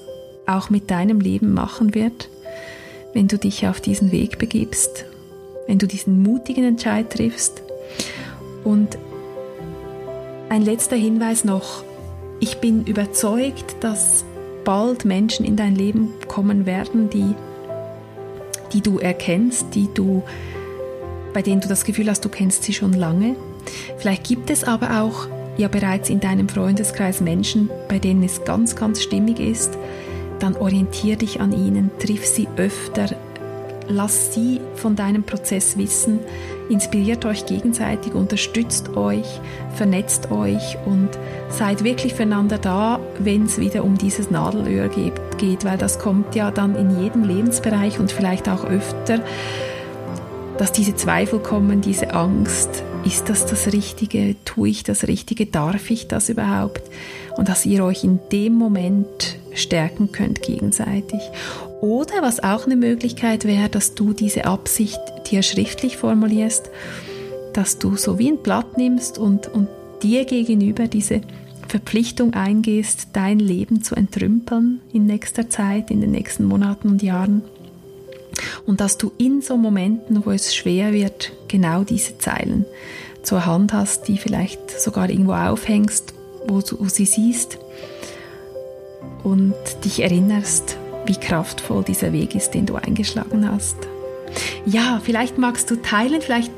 auch 0.46 0.70
mit 0.70 0.90
deinem 0.90 1.20
Leben 1.20 1.54
machen 1.54 1.94
wird 1.94 2.28
wenn 3.12 3.28
du 3.28 3.38
dich 3.38 3.66
auf 3.66 3.80
diesen 3.80 4.12
Weg 4.12 4.38
begibst, 4.38 5.04
wenn 5.66 5.78
du 5.78 5.86
diesen 5.86 6.22
mutigen 6.22 6.64
Entscheid 6.64 7.10
triffst. 7.10 7.62
Und 8.64 8.98
ein 10.48 10.62
letzter 10.62 10.96
Hinweis 10.96 11.44
noch. 11.44 11.84
Ich 12.40 12.58
bin 12.58 12.84
überzeugt, 12.84 13.76
dass 13.80 14.24
bald 14.64 15.04
Menschen 15.04 15.44
in 15.44 15.56
dein 15.56 15.74
Leben 15.74 16.12
kommen 16.28 16.66
werden, 16.66 17.10
die, 17.10 17.34
die 18.72 18.80
du 18.80 18.98
erkennst, 18.98 19.74
die 19.74 19.88
du, 19.92 20.22
bei 21.32 21.42
denen 21.42 21.60
du 21.60 21.68
das 21.68 21.84
Gefühl 21.84 22.08
hast, 22.08 22.24
du 22.24 22.28
kennst 22.28 22.64
sie 22.64 22.72
schon 22.72 22.92
lange. 22.92 23.36
Vielleicht 23.98 24.24
gibt 24.24 24.50
es 24.50 24.64
aber 24.64 25.02
auch 25.02 25.26
ja 25.56 25.68
bereits 25.68 26.09
in 26.09 26.20
deinem 26.20 26.48
Freundeskreis 26.48 27.20
Menschen, 27.20 27.70
bei 27.88 27.98
denen 27.98 28.22
es 28.22 28.44
ganz, 28.44 28.76
ganz 28.76 29.02
stimmig 29.02 29.40
ist, 29.40 29.76
dann 30.38 30.56
orientier 30.56 31.16
dich 31.16 31.40
an 31.40 31.52
ihnen, 31.52 31.90
triff 31.98 32.26
sie 32.26 32.48
öfter, 32.56 33.11
lass 33.88 34.33
sie 34.33 34.61
von 34.74 34.96
deinem 34.96 35.22
Prozess 35.24 35.76
wissen, 35.76 36.20
inspiriert 36.68 37.24
euch 37.24 37.46
gegenseitig, 37.46 38.14
unterstützt 38.14 38.96
euch, 38.96 39.40
vernetzt 39.74 40.30
euch 40.30 40.76
und 40.87 41.09
seid 41.48 41.85
wirklich 41.85 42.14
füreinander 42.14 42.59
da, 42.59 43.00
wenn 43.18 43.44
es 43.44 43.59
wieder 43.59 43.85
um 43.85 43.98
dieses 43.98 44.30
Nadelöhr 44.30 44.88
geht, 44.88 45.64
weil 45.64 45.76
das 45.76 45.98
kommt 45.98 46.35
ja 46.35 46.50
dann 46.50 46.76
in 46.76 47.02
jedem 47.02 47.24
Lebensbereich 47.24 47.98
und 47.98 48.12
vielleicht 48.12 48.48
auch 48.48 48.64
öfter, 48.64 49.20
dass 50.56 50.72
diese 50.72 50.94
Zweifel 50.94 51.40
kommen, 51.40 51.80
diese 51.80 52.14
Angst, 52.14 52.85
ist 53.04 53.28
das 53.28 53.46
das 53.46 53.72
Richtige, 53.72 54.36
tue 54.44 54.68
ich 54.68 54.82
das 54.84 55.06
Richtige, 55.06 55.46
darf 55.46 55.90
ich 55.90 56.08
das 56.08 56.28
überhaupt? 56.28 56.82
Und 57.36 57.48
dass 57.48 57.64
ihr 57.66 57.84
euch 57.84 58.04
in 58.04 58.18
dem 58.30 58.54
Moment 58.54 59.38
stärken 59.54 60.12
könnt 60.12 60.42
gegenseitig. 60.42 61.20
Oder 61.80 62.20
was 62.20 62.42
auch 62.42 62.66
eine 62.66 62.76
Möglichkeit 62.76 63.44
wäre, 63.44 63.68
dass 63.68 63.94
du 63.94 64.12
diese 64.12 64.44
Absicht 64.44 65.00
dir 65.30 65.42
schriftlich 65.42 65.96
formulierst, 65.96 66.70
dass 67.54 67.78
du 67.78 67.96
so 67.96 68.18
wie 68.18 68.30
ein 68.30 68.42
Blatt 68.42 68.76
nimmst 68.76 69.18
und, 69.18 69.48
und 69.48 69.68
dir 70.02 70.24
gegenüber 70.24 70.86
diese 70.86 71.22
Verpflichtung 71.68 72.34
eingehst, 72.34 73.08
dein 73.12 73.38
Leben 73.38 73.82
zu 73.82 73.94
entrümpeln 73.94 74.80
in 74.92 75.06
nächster 75.06 75.48
Zeit, 75.48 75.90
in 75.90 76.00
den 76.00 76.10
nächsten 76.10 76.44
Monaten 76.44 76.88
und 76.88 77.02
Jahren. 77.02 77.42
Und 78.70 78.80
dass 78.80 78.98
du 78.98 79.11
in 79.18 79.42
so 79.42 79.56
Momenten, 79.56 80.24
wo 80.24 80.30
es 80.30 80.54
schwer 80.54 80.92
wird, 80.92 81.33
genau 81.48 81.83
diese 81.83 82.18
Zeilen 82.18 82.66
zur 83.24 83.44
Hand 83.44 83.72
hast, 83.72 84.06
die 84.06 84.16
vielleicht 84.16 84.80
sogar 84.80 85.11
irgendwo 85.11 85.33
aufhängst, 85.33 86.14
wo 86.46 86.61
du 86.61 86.88
sie 86.88 87.04
siehst 87.04 87.59
und 89.24 89.56
dich 89.85 90.04
erinnerst, 90.04 90.76
wie 91.04 91.16
kraftvoll 91.16 91.83
dieser 91.83 92.12
Weg 92.12 92.37
ist, 92.37 92.52
den 92.52 92.64
du 92.64 92.76
eingeschlagen 92.76 93.50
hast. 93.50 93.74
Ja, 94.64 95.00
vielleicht 95.02 95.37
magst 95.37 95.68
du 95.72 95.83
teilen, 95.83 96.22
vielleicht 96.22 96.52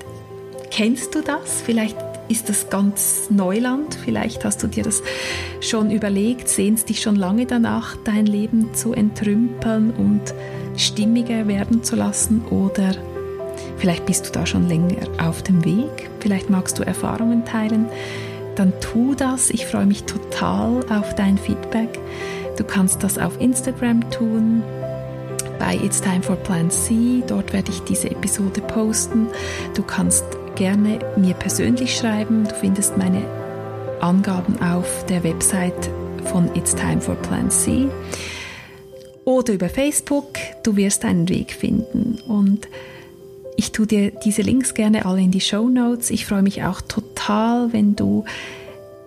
kennst 0.70 1.14
du 1.14 1.22
das, 1.22 1.62
vielleicht 1.64 1.96
ist 2.28 2.50
das 2.50 2.68
ganz 2.68 3.28
Neuland, 3.30 3.94
vielleicht 4.04 4.44
hast 4.44 4.62
du 4.62 4.66
dir 4.66 4.84
das 4.84 5.02
schon 5.62 5.90
überlegt, 5.90 6.50
sehnst 6.50 6.90
dich 6.90 7.00
schon 7.00 7.16
lange 7.16 7.46
danach, 7.46 7.96
dein 8.04 8.26
Leben 8.26 8.74
zu 8.74 8.92
entrümpeln 8.92 9.92
und 9.92 10.34
stimmiger 10.76 11.46
werden 11.48 11.82
zu 11.82 11.96
lassen 11.96 12.44
oder 12.50 12.94
vielleicht 13.76 14.06
bist 14.06 14.26
du 14.26 14.32
da 14.32 14.46
schon 14.46 14.68
länger 14.68 15.06
auf 15.22 15.42
dem 15.42 15.64
Weg, 15.64 16.10
vielleicht 16.20 16.50
magst 16.50 16.78
du 16.78 16.82
Erfahrungen 16.82 17.44
teilen, 17.44 17.86
dann 18.56 18.72
tu 18.80 19.14
das. 19.14 19.50
Ich 19.50 19.66
freue 19.66 19.86
mich 19.86 20.04
total 20.04 20.80
auf 20.90 21.14
dein 21.14 21.38
Feedback. 21.38 21.98
Du 22.58 22.64
kannst 22.64 23.02
das 23.02 23.18
auf 23.18 23.40
Instagram 23.40 24.10
tun, 24.10 24.62
bei 25.58 25.76
It's 25.76 26.00
Time 26.00 26.22
for 26.22 26.36
Plan 26.36 26.70
C. 26.70 27.22
Dort 27.26 27.52
werde 27.52 27.70
ich 27.70 27.80
diese 27.84 28.10
Episode 28.10 28.60
posten. 28.60 29.28
Du 29.74 29.82
kannst 29.82 30.24
gerne 30.56 30.98
mir 31.16 31.34
persönlich 31.34 31.96
schreiben. 31.96 32.44
Du 32.44 32.54
findest 32.56 32.98
meine 32.98 33.22
Angaben 34.00 34.60
auf 34.60 35.06
der 35.06 35.22
Website 35.22 35.90
von 36.24 36.50
It's 36.56 36.74
Time 36.74 37.00
for 37.00 37.14
Plan 37.14 37.48
C 37.50 37.88
oder 39.24 39.52
über 39.52 39.68
Facebook. 39.68 40.28
Du 40.62 40.76
wirst 40.76 41.04
einen 41.04 41.28
Weg 41.28 41.52
finden 41.52 42.18
und 42.26 42.68
ich 43.56 43.72
tue 43.72 43.86
dir 43.86 44.10
diese 44.10 44.42
Links 44.42 44.74
gerne 44.74 45.04
alle 45.04 45.20
in 45.20 45.30
die 45.30 45.40
Show 45.40 45.68
Notes. 45.68 46.10
Ich 46.10 46.26
freue 46.26 46.42
mich 46.42 46.62
auch 46.64 46.80
total, 46.80 47.72
wenn 47.72 47.94
du 47.94 48.24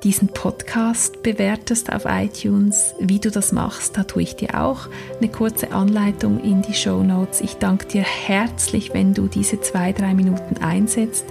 diesen 0.04 0.28
Podcast 0.28 1.23
bewertest 1.23 1.91
auf 1.91 2.06
iTunes. 2.06 2.93
Wie 2.99 3.19
du 3.19 3.32
das 3.32 3.51
machst, 3.51 3.97
da 3.97 4.04
tue 4.04 4.21
ich 4.21 4.36
dir 4.36 4.62
auch 4.62 4.88
eine 5.19 5.30
kurze 5.30 5.71
Anleitung 5.71 6.39
in 6.41 6.62
die 6.62 6.75
Show 6.75 7.01
Notes. 7.01 7.41
Ich 7.41 7.56
danke 7.56 7.88
dir 7.88 8.04
herzlich, 8.04 8.93
wenn 8.93 9.15
du 9.15 9.28
diese 9.28 9.60
zwei, 9.62 9.93
drei 9.93 10.13
Minuten 10.13 10.58
einsetzt. 10.58 11.25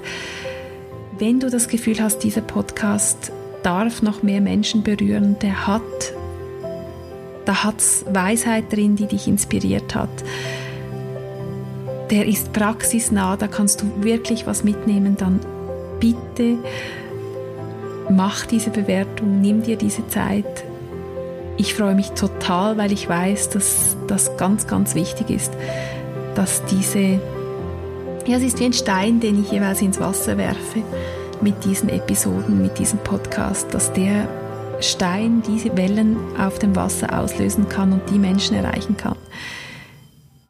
Wenn 1.19 1.39
du 1.39 1.51
das 1.51 1.69
Gefühl 1.69 2.01
hast, 2.01 2.19
dieser 2.25 2.41
Podcast 2.41 3.31
darf 3.63 4.03
noch 4.03 4.25
mehr 4.25 4.41
Menschen 4.41 4.83
berühren, 4.83 5.37
der 5.41 5.69
hat, 5.69 6.14
da 7.45 7.65
hat 7.65 7.79
es 7.79 8.05
Weisheit 8.11 8.73
drin, 8.73 8.97
die 8.97 9.07
dich 9.07 9.29
inspiriert 9.29 9.95
hat. 9.95 10.11
Der 12.11 12.27
ist 12.27 12.53
praxisnah, 12.53 13.37
da 13.37 13.49
kannst 13.49 13.83
du 13.83 14.05
wirklich 14.05 14.47
was 14.47 14.65
mitnehmen, 14.65 15.17
dann 15.17 15.41
bitte 16.01 16.59
mach 18.11 18.47
diese 18.47 18.71
Bewertung, 18.71 19.41
nimm 19.41 19.63
dir 19.63 19.77
diese 19.77 20.07
Zeit. 20.09 20.65
Ich 21.57 21.75
freue 21.75 21.95
mich 21.95 22.11
total, 22.11 22.77
weil 22.77 22.93
ich 22.93 23.09
weiß, 23.09 23.51
dass 23.51 23.97
das 24.07 24.37
ganz, 24.37 24.67
ganz 24.67 24.95
wichtig 24.95 25.31
ist, 25.31 25.53
dass 26.35 26.65
diese, 26.67 27.21
ja, 28.27 28.37
es 28.37 28.43
ist 28.43 28.61
wie 28.61 28.65
ein 28.65 28.73
Stein, 28.73 29.21
den 29.21 29.43
ich 29.43 29.53
jeweils 29.53 29.81
ins 29.81 30.01
Wasser 30.01 30.37
werfe 30.37 30.83
mit 31.41 31.65
diesen 31.65 31.89
Episoden, 31.89 32.61
mit 32.61 32.79
diesem 32.79 32.99
Podcast, 32.99 33.73
dass 33.73 33.93
der 33.93 34.29
Stein 34.85 35.43
diese 35.47 35.77
Wellen 35.77 36.17
auf 36.39 36.59
dem 36.59 36.77
Wasser 36.77 37.19
auslösen 37.19 37.69
kann 37.69 37.93
und 37.93 38.09
die 38.11 38.19
Menschen 38.19 38.57
erreichen 38.57 38.97
kann, 38.97 39.17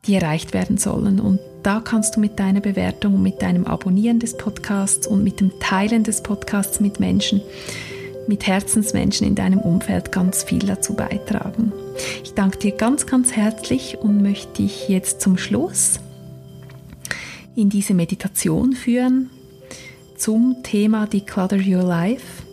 die 0.07 0.15
erreicht 0.15 0.53
werden 0.53 0.77
sollen. 0.77 1.21
Und 1.21 1.41
da 1.63 1.81
kannst 1.81 2.17
du 2.17 2.21
mit 2.21 2.39
deiner 2.39 2.61
Bewertung, 2.61 3.23
mit 3.23 3.41
deinem 3.43 3.67
Abonnieren 3.67 4.19
des 4.19 4.37
Podcasts 4.37 5.07
und 5.07 5.25
mit 5.25 5.41
dem 5.41 5.53
Teilen 5.61 6.05
des 6.05 6.23
Podcasts 6.23 6.81
mit 6.81 7.01
Menschen, 7.01 7.41
mit 8.27 8.47
Herzensmenschen 8.47 9.27
in 9.27 9.35
deinem 9.35 9.61
Umfeld 9.61 10.13
ganz 10.13 10.43
viel 10.43 10.61
dazu 10.61 10.95
beitragen. 10.95 11.73
Ich 12.23 12.35
danke 12.35 12.59
dir 12.59 12.73
ganz, 12.73 13.07
ganz 13.07 13.33
herzlich 13.33 13.99
und 14.01 14.23
möchte 14.23 14.63
dich 14.63 14.89
jetzt 14.89 15.21
zum 15.21 15.39
Schluss 15.39 16.01
in 17.55 17.71
diese 17.71 17.95
Meditation 17.95 18.73
führen 18.73 19.31
zum 20.17 20.57
Thema 20.63 21.07
Declutter 21.07 21.59
Your 21.59 21.83
Life. 21.83 22.44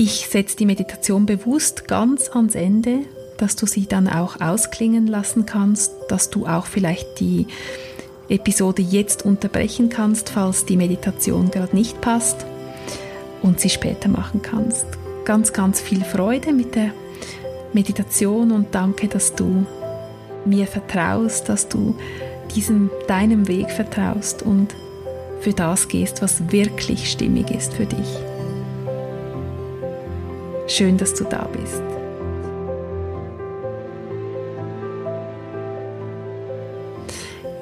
Ich 0.00 0.28
setze 0.28 0.56
die 0.56 0.64
Meditation 0.64 1.26
bewusst 1.26 1.88
ganz 1.88 2.30
ans 2.30 2.54
Ende, 2.54 3.00
dass 3.36 3.56
du 3.56 3.66
sie 3.66 3.86
dann 3.86 4.06
auch 4.06 4.40
ausklingen 4.40 5.08
lassen 5.08 5.44
kannst, 5.44 5.90
dass 6.06 6.30
du 6.30 6.46
auch 6.46 6.66
vielleicht 6.66 7.18
die 7.18 7.48
Episode 8.28 8.80
jetzt 8.80 9.24
unterbrechen 9.24 9.88
kannst, 9.88 10.28
falls 10.30 10.64
die 10.64 10.76
Meditation 10.76 11.50
gerade 11.50 11.74
nicht 11.74 12.00
passt 12.00 12.46
und 13.42 13.58
sie 13.58 13.70
später 13.70 14.08
machen 14.08 14.40
kannst. 14.40 14.86
Ganz, 15.24 15.52
ganz 15.52 15.80
viel 15.80 16.04
Freude 16.04 16.52
mit 16.52 16.76
der 16.76 16.92
Meditation 17.72 18.52
und 18.52 18.72
danke, 18.76 19.08
dass 19.08 19.34
du 19.34 19.66
mir 20.44 20.68
vertraust, 20.68 21.48
dass 21.48 21.68
du 21.68 21.96
diesem 22.54 22.88
deinem 23.08 23.48
Weg 23.48 23.72
vertraust 23.72 24.44
und 24.44 24.76
für 25.40 25.54
das 25.54 25.88
gehst, 25.88 26.22
was 26.22 26.52
wirklich 26.52 27.10
stimmig 27.10 27.50
ist 27.50 27.74
für 27.74 27.86
dich. 27.86 28.27
Schön, 30.68 30.98
dass 30.98 31.14
du 31.14 31.24
da 31.24 31.44
bist. 31.46 31.82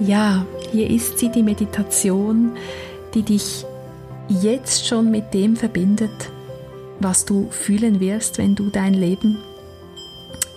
Ja, 0.01 0.45
hier 0.73 0.90
ist 0.90 1.19
sie, 1.19 1.31
die 1.31 1.45
Meditation, 1.45 2.57
die 3.14 3.23
dich 3.23 3.64
jetzt 4.29 4.88
schon 4.88 5.12
mit 5.12 5.33
dem 5.33 5.55
verbindet, 5.55 6.31
was 6.99 7.25
du 7.25 7.49
fühlen 7.51 8.01
wirst, 8.01 8.38
wenn 8.38 8.57
du 8.57 8.71
dein 8.71 8.92
Leben 8.92 9.38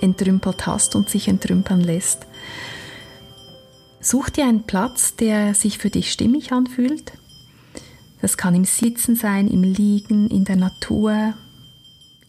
entrümpelt 0.02 0.66
hast 0.66 0.96
und 0.96 1.08
sich 1.08 1.28
entrümpeln 1.28 1.82
lässt. 1.82 2.26
Such 4.02 4.30
dir 4.30 4.46
einen 4.46 4.64
Platz, 4.64 5.16
der 5.16 5.54
sich 5.54 5.78
für 5.78 5.92
dich 5.92 6.12
stimmig 6.12 6.52
anfühlt. 6.52 7.14
Das 8.22 8.38
kann 8.38 8.56
im 8.56 8.66
Sitzen 8.66 9.16
sein, 9.16 9.48
im 9.48 9.62
Liegen, 9.62 10.30
in 10.30 10.46
der 10.46 10.56
Natur, 10.56 11.36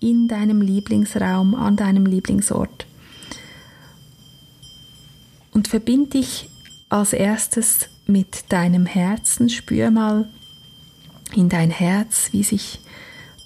in 0.01 0.29
deinem 0.29 0.63
Lieblingsraum, 0.63 1.55
an 1.55 1.77
deinem 1.77 2.07
Lieblingsort. 2.07 2.87
Und 5.53 5.69
verbind 5.69 6.15
dich 6.15 6.49
als 6.89 7.13
erstes 7.13 7.89
mit 8.07 8.51
deinem 8.51 8.87
Herzen. 8.87 9.49
Spür 9.49 9.91
mal 9.91 10.29
in 11.35 11.49
dein 11.49 11.71
Herz, 11.71 12.31
wie 12.33 12.43
sich 12.43 12.81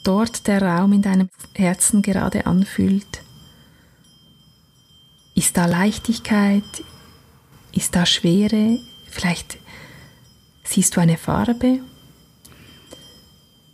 dort 0.05 0.47
der 0.47 0.63
Raum 0.63 0.93
in 0.93 1.03
deinem 1.03 1.29
Herzen 1.55 2.03
gerade 2.03 2.47
anfühlt. 2.47 3.23
Ist 5.35 5.57
da 5.57 5.67
Leichtigkeit? 5.67 6.63
Ist 7.73 7.97
da 7.97 8.07
Schwere? 8.07 8.79
Vielleicht 9.11 9.59
siehst 10.63 10.97
du 10.97 11.01
eine 11.01 11.17
Farbe? 11.17 11.81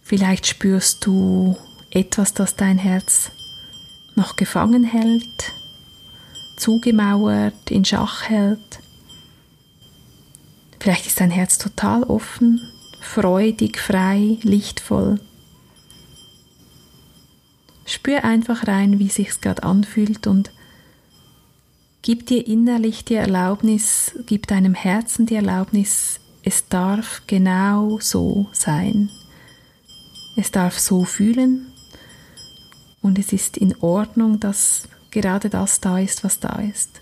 Vielleicht 0.03 0.47
spürst 0.47 1.05
du 1.05 1.57
etwas, 1.91 2.35
das 2.35 2.57
dein 2.57 2.79
Herz 2.79 3.33
noch 4.15 4.37
gefangen 4.37 4.85
hält, 4.85 5.53
zugemauert, 6.57 7.71
in 7.71 7.85
Schach 7.85 8.29
hält. 8.29 8.81
Vielleicht 10.79 11.07
ist 11.07 11.21
dein 11.21 11.31
Herz 11.31 11.59
total 11.59 12.05
offen, 12.05 12.61
freudig, 13.01 13.79
frei, 13.79 14.39
lichtvoll. 14.43 15.21
Spür 17.85 18.25
einfach 18.25 18.69
rein, 18.69 18.99
wie 18.99 19.09
sich's 19.09 19.41
gerade 19.41 19.65
anfühlt 19.65 20.27
und 20.27 20.53
gib 22.03 22.27
dir 22.27 22.47
innerlich 22.47 23.05
die 23.05 23.15
Erlaubnis, 23.15 24.13
gib 24.27 24.47
deinem 24.47 24.75
Herzen 24.75 25.27
die 25.27 25.35
Erlaubnis, 25.35 26.21
es 26.43 26.69
darf 26.69 27.23
genau 27.27 27.99
so 28.01 28.49
sein. 28.53 29.11
Es 30.37 30.51
darf 30.51 30.79
so 30.79 31.05
fühlen 31.05 31.70
und 33.03 33.19
es 33.19 33.33
ist 33.33 33.57
in 33.57 33.75
Ordnung, 33.81 34.41
dass 34.41 34.89
gerade 35.11 35.51
das 35.51 35.81
da 35.81 35.99
ist, 35.99 36.25
was 36.25 36.41
da 36.41 36.61
ist. 36.61 37.01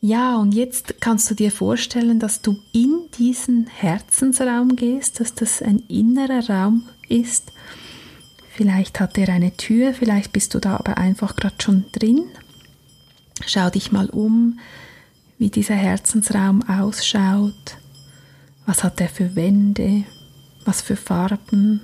Ja, 0.00 0.36
und 0.36 0.54
jetzt 0.54 1.00
kannst 1.00 1.28
du 1.30 1.34
dir 1.34 1.50
vorstellen, 1.50 2.20
dass 2.20 2.40
du 2.40 2.56
in 2.72 3.08
diesen 3.18 3.66
Herzensraum 3.66 4.76
gehst, 4.76 5.18
dass 5.18 5.34
das 5.34 5.62
ein 5.62 5.80
innerer 5.88 6.48
Raum 6.48 6.88
ist. 7.08 7.52
Vielleicht 8.54 9.00
hat 9.00 9.18
er 9.18 9.30
eine 9.30 9.56
Tür, 9.56 9.94
vielleicht 9.94 10.32
bist 10.32 10.54
du 10.54 10.60
da 10.60 10.76
aber 10.76 10.96
einfach 10.96 11.34
gerade 11.34 11.56
schon 11.60 11.86
drin. 11.92 12.24
Schau 13.46 13.68
dich 13.68 13.90
mal 13.90 14.08
um, 14.08 14.60
wie 15.38 15.50
dieser 15.50 15.74
Herzensraum 15.74 16.62
ausschaut. 16.68 17.76
Was 18.64 18.84
hat 18.84 19.00
er 19.00 19.08
für 19.08 19.34
Wände? 19.34 20.04
Was 20.66 20.82
für 20.82 20.96
Farben? 20.96 21.80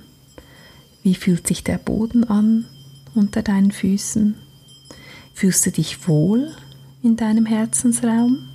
Wie 1.03 1.15
fühlt 1.15 1.47
sich 1.47 1.63
der 1.63 1.77
Boden 1.77 2.25
an 2.25 2.65
unter 3.15 3.41
deinen 3.41 3.71
Füßen? 3.71 4.35
Fühlst 5.33 5.65
du 5.65 5.71
dich 5.71 6.07
wohl 6.07 6.51
in 7.01 7.15
deinem 7.15 7.45
Herzensraum? 7.45 8.49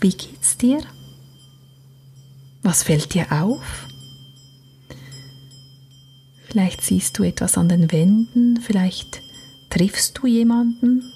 Wie 0.00 0.10
geht's 0.10 0.56
dir? 0.56 0.80
Was 2.62 2.82
fällt 2.82 3.12
dir 3.12 3.30
auf? 3.30 3.86
Vielleicht 6.48 6.80
siehst 6.80 7.18
du 7.18 7.24
etwas 7.24 7.58
an 7.58 7.68
den 7.68 7.92
Wänden, 7.92 8.58
vielleicht 8.62 9.20
triffst 9.68 10.16
du 10.18 10.26
jemanden, 10.26 11.12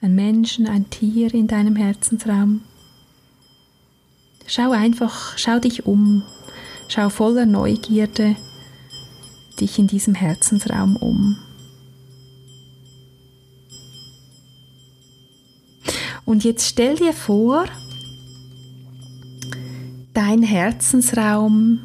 ein 0.00 0.14
Menschen, 0.14 0.68
ein 0.68 0.88
Tier 0.90 1.34
in 1.34 1.48
deinem 1.48 1.74
Herzensraum. 1.74 2.60
Schau 4.46 4.70
einfach, 4.70 5.36
schau 5.36 5.58
dich 5.58 5.86
um, 5.86 6.22
schau 6.88 7.08
voller 7.08 7.46
Neugierde 7.46 8.36
dich 9.60 9.78
in 9.78 9.86
diesem 9.86 10.14
Herzensraum 10.14 10.96
um. 10.96 11.36
Und 16.24 16.44
jetzt 16.44 16.66
stell 16.66 16.96
dir 16.96 17.12
vor, 17.12 17.66
dein 20.12 20.42
Herzensraum 20.42 21.80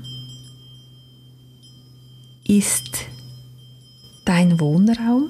ist 2.48 3.06
dein 4.26 4.60
Wohnraum. 4.60 5.30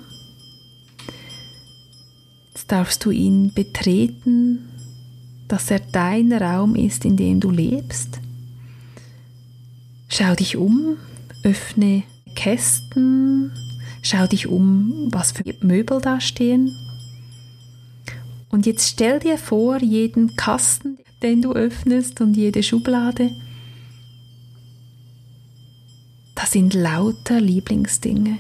Jetzt 2.53 2.71
darfst 2.71 3.03
du 3.05 3.11
ihn 3.11 3.53
betreten, 3.53 4.70
dass 5.51 5.69
er 5.69 5.79
dein 5.79 6.31
Raum 6.31 6.75
ist, 6.75 7.03
in 7.03 7.17
dem 7.17 7.41
du 7.41 7.51
lebst. 7.51 8.21
Schau 10.07 10.33
dich 10.33 10.55
um, 10.55 10.95
öffne 11.43 12.03
Kästen, 12.35 13.51
schau 14.01 14.27
dich 14.27 14.47
um, 14.47 15.09
was 15.11 15.33
für 15.33 15.43
Möbel 15.59 15.99
da 15.99 16.21
stehen. 16.21 16.73
Und 18.49 18.65
jetzt 18.65 18.87
stell 18.87 19.19
dir 19.19 19.37
vor, 19.37 19.81
jeden 19.81 20.37
Kasten, 20.37 20.97
den 21.21 21.41
du 21.41 21.51
öffnest 21.51 22.21
und 22.21 22.37
jede 22.37 22.63
Schublade, 22.63 23.31
das 26.33 26.51
sind 26.51 26.73
lauter 26.73 27.41
Lieblingsdinge. 27.41 28.39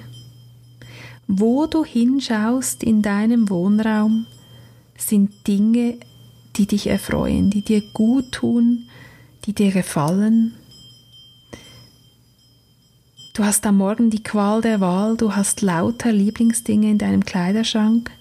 Wo 1.27 1.65
du 1.65 1.83
hinschaust 1.83 2.83
in 2.83 3.01
deinem 3.01 3.49
Wohnraum, 3.49 4.27
sind 4.97 5.45
Dinge, 5.45 5.97
die 6.61 6.67
dich 6.67 6.85
erfreuen, 6.85 7.49
die 7.49 7.63
dir 7.63 7.81
gut 7.81 8.31
tun, 8.33 8.87
die 9.45 9.53
dir 9.53 9.71
gefallen. 9.71 10.53
Du 13.33 13.43
hast 13.43 13.65
am 13.65 13.77
Morgen 13.77 14.11
die 14.11 14.21
Qual 14.21 14.61
der 14.61 14.79
Wahl, 14.79 15.17
du 15.17 15.35
hast 15.35 15.61
lauter 15.61 16.11
Lieblingsdinge 16.11 16.91
in 16.91 16.99
deinem 16.99 17.25
Kleiderschrank, 17.25 18.11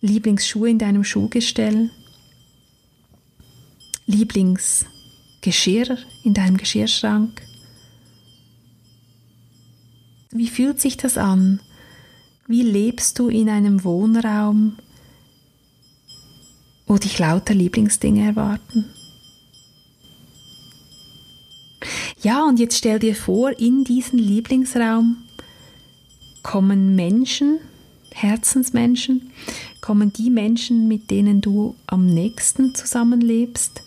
Lieblingsschuhe 0.00 0.70
in 0.70 0.78
deinem 0.78 1.02
Schuhgestell, 1.02 1.90
Lieblingsgeschirr 4.06 5.98
in 6.22 6.34
deinem 6.34 6.56
Geschirrschrank. 6.56 7.42
Wie 10.30 10.46
fühlt 10.46 10.80
sich 10.80 10.96
das 10.96 11.18
an? 11.18 11.58
Wie 12.46 12.62
lebst 12.62 13.18
du 13.18 13.26
in 13.28 13.48
einem 13.48 13.82
Wohnraum, 13.82 14.76
wo 16.90 16.98
dich 16.98 17.20
lauter 17.20 17.54
Lieblingsdinge 17.54 18.26
erwarten? 18.26 18.86
Ja, 22.20 22.44
und 22.44 22.58
jetzt 22.58 22.76
stell 22.76 22.98
dir 22.98 23.14
vor, 23.14 23.56
in 23.56 23.84
diesen 23.84 24.18
Lieblingsraum 24.18 25.18
kommen 26.42 26.96
Menschen, 26.96 27.60
Herzensmenschen, 28.10 29.30
kommen 29.80 30.12
die 30.12 30.30
Menschen, 30.30 30.88
mit 30.88 31.12
denen 31.12 31.40
du 31.40 31.76
am 31.86 32.06
nächsten 32.06 32.74
zusammenlebst, 32.74 33.84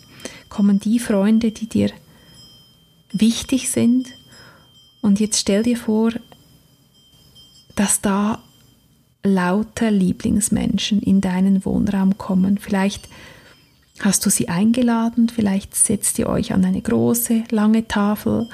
kommen 0.48 0.80
die 0.80 0.98
Freunde, 0.98 1.50
die 1.50 1.66
dir 1.66 1.90
wichtig 3.12 3.70
sind. 3.70 4.08
Und 5.02 5.20
jetzt 5.20 5.40
stell 5.40 5.62
dir 5.62 5.76
vor, 5.76 6.10
dass 7.76 8.00
da 8.00 8.42
lauter 9.24 9.90
Lieblingsmenschen 9.90 11.00
in 11.00 11.20
deinen 11.20 11.64
Wohnraum 11.64 12.16
kommen. 12.18 12.58
Vielleicht 12.58 13.08
hast 14.00 14.24
du 14.24 14.30
sie 14.30 14.48
eingeladen, 14.48 15.28
vielleicht 15.28 15.74
setzt 15.74 16.18
ihr 16.18 16.28
euch 16.28 16.52
an 16.52 16.64
eine 16.64 16.82
große, 16.82 17.44
lange 17.50 17.88
Tafel. 17.88 18.48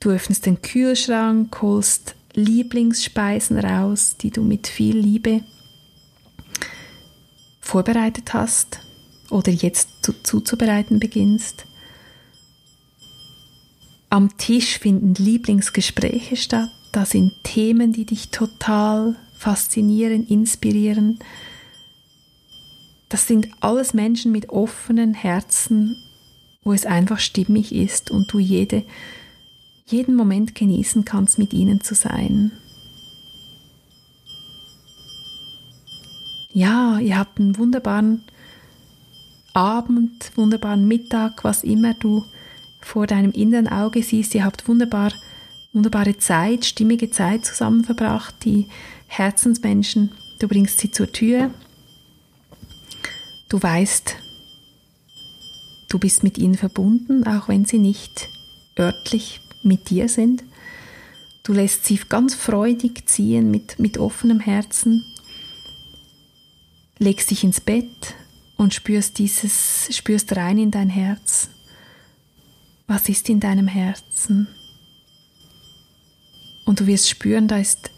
Du 0.00 0.10
öffnest 0.10 0.46
den 0.46 0.62
Kühlschrank, 0.62 1.60
holst 1.60 2.14
Lieblingsspeisen 2.34 3.58
raus, 3.58 4.16
die 4.20 4.30
du 4.30 4.42
mit 4.42 4.66
viel 4.66 4.96
Liebe 4.96 5.42
vorbereitet 7.60 8.32
hast 8.32 8.80
oder 9.28 9.52
jetzt 9.52 9.88
zu, 10.02 10.14
zuzubereiten 10.22 10.98
beginnst. 10.98 11.66
Am 14.08 14.38
Tisch 14.38 14.78
finden 14.78 15.14
Lieblingsgespräche 15.14 16.36
statt. 16.36 16.70
Da 16.98 17.04
sind 17.04 17.44
Themen, 17.44 17.92
die 17.92 18.06
dich 18.06 18.30
total 18.30 19.14
faszinieren, 19.36 20.26
inspirieren. 20.26 21.20
Das 23.08 23.28
sind 23.28 23.46
alles 23.60 23.94
Menschen 23.94 24.32
mit 24.32 24.48
offenen 24.48 25.14
Herzen, 25.14 25.94
wo 26.64 26.72
es 26.72 26.86
einfach 26.86 27.20
stimmig 27.20 27.72
ist 27.72 28.10
und 28.10 28.32
du 28.32 28.40
jede, 28.40 28.82
jeden 29.86 30.16
Moment 30.16 30.56
genießen 30.56 31.04
kannst, 31.04 31.38
mit 31.38 31.52
ihnen 31.52 31.82
zu 31.82 31.94
sein. 31.94 32.50
Ja, 36.52 36.98
ihr 36.98 37.16
habt 37.16 37.38
einen 37.38 37.58
wunderbaren 37.58 38.24
Abend, 39.52 40.32
wunderbaren 40.34 40.88
Mittag, 40.88 41.44
was 41.44 41.62
immer 41.62 41.94
du 41.94 42.24
vor 42.80 43.06
deinem 43.06 43.30
inneren 43.30 43.68
Auge 43.68 44.02
siehst. 44.02 44.34
Ihr 44.34 44.44
habt 44.44 44.66
wunderbar, 44.66 45.12
wunderbare 45.72 46.18
Zeit, 46.18 46.64
stimmige 46.64 47.10
Zeit 47.10 47.44
zusammen 47.44 47.84
verbracht. 47.84 48.34
Die 48.44 48.66
Herzensmenschen, 49.06 50.12
du 50.38 50.48
bringst 50.48 50.78
sie 50.78 50.90
zur 50.90 51.12
Tür. 51.12 51.50
Du 53.48 53.62
weißt, 53.62 54.16
du 55.88 55.98
bist 55.98 56.22
mit 56.22 56.38
ihnen 56.38 56.56
verbunden, 56.56 57.26
auch 57.26 57.48
wenn 57.48 57.64
sie 57.64 57.78
nicht 57.78 58.28
örtlich 58.78 59.40
mit 59.62 59.90
dir 59.90 60.08
sind. 60.08 60.44
Du 61.42 61.52
lässt 61.52 61.86
sie 61.86 61.98
ganz 62.08 62.34
freudig 62.34 63.08
ziehen 63.08 63.50
mit, 63.50 63.78
mit 63.78 63.96
offenem 63.96 64.40
Herzen, 64.40 65.02
legst 66.98 67.30
dich 67.30 67.42
ins 67.42 67.60
Bett 67.60 68.14
und 68.58 68.74
spürst 68.74 69.18
dieses, 69.18 69.88
spürst 69.96 70.36
rein 70.36 70.58
in 70.58 70.70
dein 70.70 70.90
Herz. 70.90 71.48
Was 72.86 73.08
ist 73.08 73.28
in 73.30 73.40
deinem 73.40 73.68
Herzen? 73.68 74.48
Und 76.68 76.80
du 76.80 76.86
wirst 76.86 77.08
spüren, 77.08 77.48
da 77.48 77.56
ist 77.56 77.90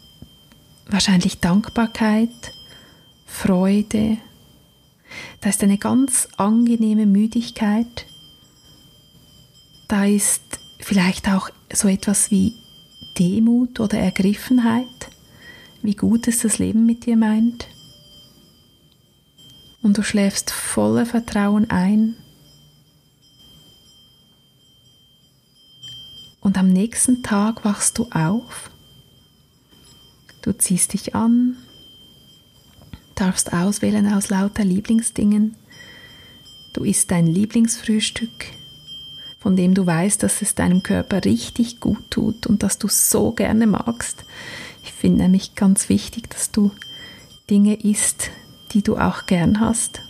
wahrscheinlich 0.87 1.41
Dankbarkeit, 1.41 2.53
Freude, 3.25 4.15
da 5.41 5.49
ist 5.49 5.61
eine 5.61 5.77
ganz 5.77 6.29
angenehme 6.37 7.05
Müdigkeit, 7.05 8.05
da 9.89 10.05
ist 10.05 10.41
vielleicht 10.79 11.27
auch 11.27 11.49
so 11.73 11.89
etwas 11.89 12.31
wie 12.31 12.53
Demut 13.19 13.81
oder 13.81 13.97
Ergriffenheit, 13.97 15.09
wie 15.81 15.95
gut 15.95 16.29
es 16.29 16.39
das 16.39 16.57
Leben 16.57 16.85
mit 16.85 17.05
dir 17.05 17.17
meint. 17.17 17.67
Und 19.81 19.97
du 19.97 20.01
schläfst 20.01 20.49
voller 20.49 21.05
Vertrauen 21.05 21.69
ein. 21.69 22.15
Und 26.41 26.57
am 26.57 26.67
nächsten 26.67 27.23
Tag 27.23 27.63
wachst 27.63 27.97
du 27.97 28.09
auf. 28.11 28.69
Du 30.41 30.51
ziehst 30.51 30.93
dich 30.93 31.15
an, 31.15 31.55
darfst 33.15 33.53
auswählen 33.53 34.11
aus 34.11 34.29
lauter 34.29 34.65
Lieblingsdingen. 34.65 35.55
Du 36.73 36.83
isst 36.83 37.11
dein 37.11 37.27
Lieblingsfrühstück 37.27 38.47
von 39.41 39.55
dem 39.55 39.73
du 39.73 39.87
weißt, 39.87 40.21
dass 40.21 40.43
es 40.43 40.53
deinem 40.53 40.83
Körper 40.83 41.25
richtig 41.25 41.79
gut 41.79 42.11
tut 42.11 42.45
und 42.45 42.61
dass 42.61 42.77
du 42.77 42.87
so 42.87 43.31
gerne 43.31 43.65
magst. 43.65 44.23
Ich 44.83 44.93
finde 44.93 45.23
nämlich 45.23 45.55
ganz 45.55 45.89
wichtig, 45.89 46.29
dass 46.29 46.51
du 46.51 46.69
Dinge 47.49 47.73
isst, 47.73 48.29
die 48.71 48.83
du 48.83 48.97
auch 48.97 49.25
gern 49.25 49.59
hast. 49.59 50.01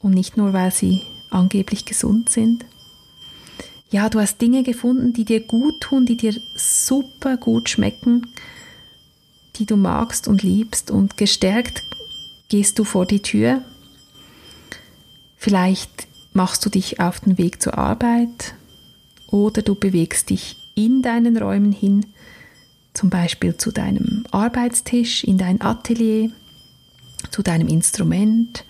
Und 0.00 0.12
nicht 0.12 0.36
nur, 0.36 0.52
weil 0.52 0.72
sie 0.72 1.02
angeblich 1.30 1.84
gesund 1.84 2.30
sind. 2.30 2.64
Ja, 3.90 4.10
du 4.10 4.20
hast 4.20 4.40
Dinge 4.40 4.62
gefunden, 4.62 5.14
die 5.14 5.24
dir 5.24 5.40
gut 5.40 5.80
tun, 5.80 6.04
die 6.04 6.16
dir 6.16 6.34
super 6.54 7.38
gut 7.38 7.70
schmecken, 7.70 8.26
die 9.56 9.64
du 9.64 9.76
magst 9.76 10.28
und 10.28 10.42
liebst 10.42 10.90
und 10.90 11.16
gestärkt 11.16 11.82
gehst 12.48 12.78
du 12.78 12.84
vor 12.84 13.06
die 13.06 13.20
Tür. 13.20 13.62
Vielleicht 15.36 16.06
machst 16.32 16.64
du 16.66 16.70
dich 16.70 17.00
auf 17.00 17.20
den 17.20 17.38
Weg 17.38 17.62
zur 17.62 17.78
Arbeit 17.78 18.54
oder 19.26 19.62
du 19.62 19.74
bewegst 19.74 20.30
dich 20.30 20.56
in 20.74 21.00
deinen 21.02 21.36
Räumen 21.36 21.72
hin, 21.72 22.06
zum 22.92 23.10
Beispiel 23.10 23.56
zu 23.56 23.70
deinem 23.70 24.24
Arbeitstisch, 24.30 25.24
in 25.24 25.38
dein 25.38 25.60
Atelier, 25.60 26.30
zu 27.30 27.42
deinem 27.42 27.68
Instrument, 27.68 28.64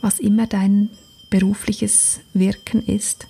was 0.00 0.18
immer 0.18 0.46
dein 0.46 0.90
berufliches 1.30 2.20
Wirken 2.32 2.84
ist. 2.84 3.26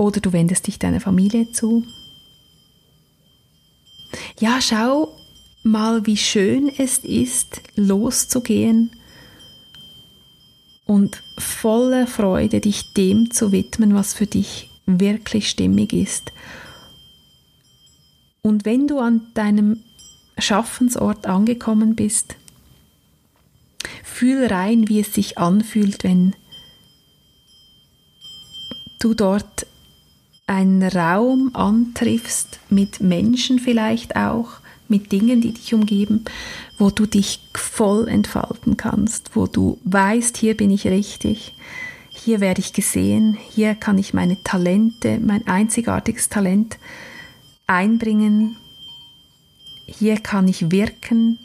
Oder 0.00 0.20
du 0.20 0.32
wendest 0.32 0.66
dich 0.66 0.78
deiner 0.78 1.02
Familie 1.02 1.52
zu. 1.52 1.84
Ja, 4.38 4.58
schau 4.62 5.14
mal, 5.62 6.06
wie 6.06 6.16
schön 6.16 6.72
es 6.74 6.96
ist, 7.00 7.60
loszugehen 7.76 8.92
und 10.86 11.22
voller 11.36 12.06
Freude 12.06 12.60
dich 12.60 12.94
dem 12.94 13.30
zu 13.30 13.52
widmen, 13.52 13.94
was 13.94 14.14
für 14.14 14.24
dich 14.24 14.70
wirklich 14.86 15.50
stimmig 15.50 15.92
ist. 15.92 16.32
Und 18.40 18.64
wenn 18.64 18.88
du 18.88 19.00
an 19.00 19.20
deinem 19.34 19.82
Schaffensort 20.38 21.26
angekommen 21.26 21.94
bist, 21.94 22.36
fühl 24.02 24.46
rein, 24.46 24.88
wie 24.88 25.00
es 25.00 25.12
sich 25.12 25.36
anfühlt, 25.36 26.04
wenn 26.04 26.34
du 28.98 29.12
dort 29.12 29.66
einen 30.50 30.82
Raum 30.82 31.52
antriffst, 31.54 32.58
mit 32.70 33.00
Menschen 33.00 33.60
vielleicht 33.60 34.16
auch, 34.16 34.48
mit 34.88 35.12
Dingen, 35.12 35.40
die 35.40 35.52
dich 35.52 35.72
umgeben, 35.72 36.24
wo 36.76 36.90
du 36.90 37.06
dich 37.06 37.38
voll 37.54 38.08
entfalten 38.08 38.76
kannst, 38.76 39.36
wo 39.36 39.46
du 39.46 39.78
weißt, 39.84 40.36
hier 40.36 40.56
bin 40.56 40.72
ich 40.72 40.88
richtig, 40.88 41.54
hier 42.08 42.40
werde 42.40 42.60
ich 42.60 42.72
gesehen, 42.72 43.38
hier 43.50 43.76
kann 43.76 43.96
ich 43.96 44.12
meine 44.12 44.42
Talente, 44.42 45.20
mein 45.24 45.46
einzigartiges 45.46 46.28
Talent 46.30 46.78
einbringen, 47.68 48.56
hier 49.86 50.18
kann 50.18 50.48
ich 50.48 50.72
wirken, 50.72 51.38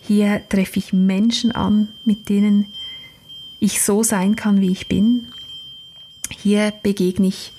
hier 0.00 0.40
treffe 0.48 0.78
ich 0.78 0.94
Menschen 0.94 1.52
an, 1.52 1.88
mit 2.06 2.30
denen 2.30 2.64
ich 3.60 3.82
so 3.82 4.02
sein 4.02 4.36
kann, 4.36 4.62
wie 4.62 4.70
ich 4.70 4.88
bin. 4.88 5.26
Hier 6.30 6.72
begegne 6.82 7.26
ich 7.26 7.52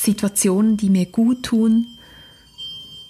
Situationen, 0.00 0.76
die 0.76 0.90
mir 0.90 1.06
gut 1.06 1.42
tun. 1.42 1.86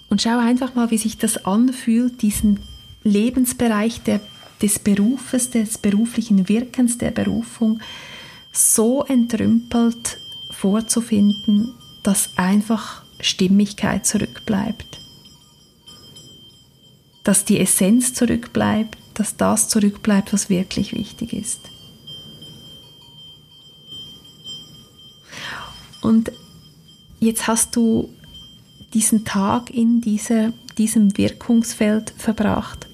Und 0.09 0.21
schau 0.21 0.37
einfach 0.37 0.75
mal, 0.75 0.91
wie 0.91 0.97
sich 0.97 1.17
das 1.17 1.45
anfühlt, 1.45 2.21
diesen 2.21 2.59
Lebensbereich 3.03 4.01
der, 4.03 4.19
des 4.61 4.79
Berufes, 4.79 5.49
des 5.49 5.77
beruflichen 5.77 6.49
Wirkens, 6.49 6.97
der 6.97 7.11
Berufung, 7.11 7.79
so 8.51 9.03
entrümpelt 9.03 10.17
vorzufinden, 10.51 11.73
dass 12.03 12.31
einfach 12.35 13.03
Stimmigkeit 13.21 14.05
zurückbleibt. 14.05 14.99
Dass 17.23 17.45
die 17.45 17.59
Essenz 17.59 18.13
zurückbleibt, 18.13 18.97
dass 19.13 19.37
das 19.37 19.69
zurückbleibt, 19.69 20.33
was 20.33 20.49
wirklich 20.49 20.93
wichtig 20.93 21.33
ist. 21.33 21.61
Und 26.01 26.31
jetzt 27.21 27.47
hast 27.47 27.75
du 27.75 28.09
diesen 28.93 29.23
Tag 29.23 29.69
in 29.69 30.01
dieser, 30.01 30.51
diesem 30.77 31.17
Wirkungsfeld 31.17 32.13
verbracht. 32.17 32.87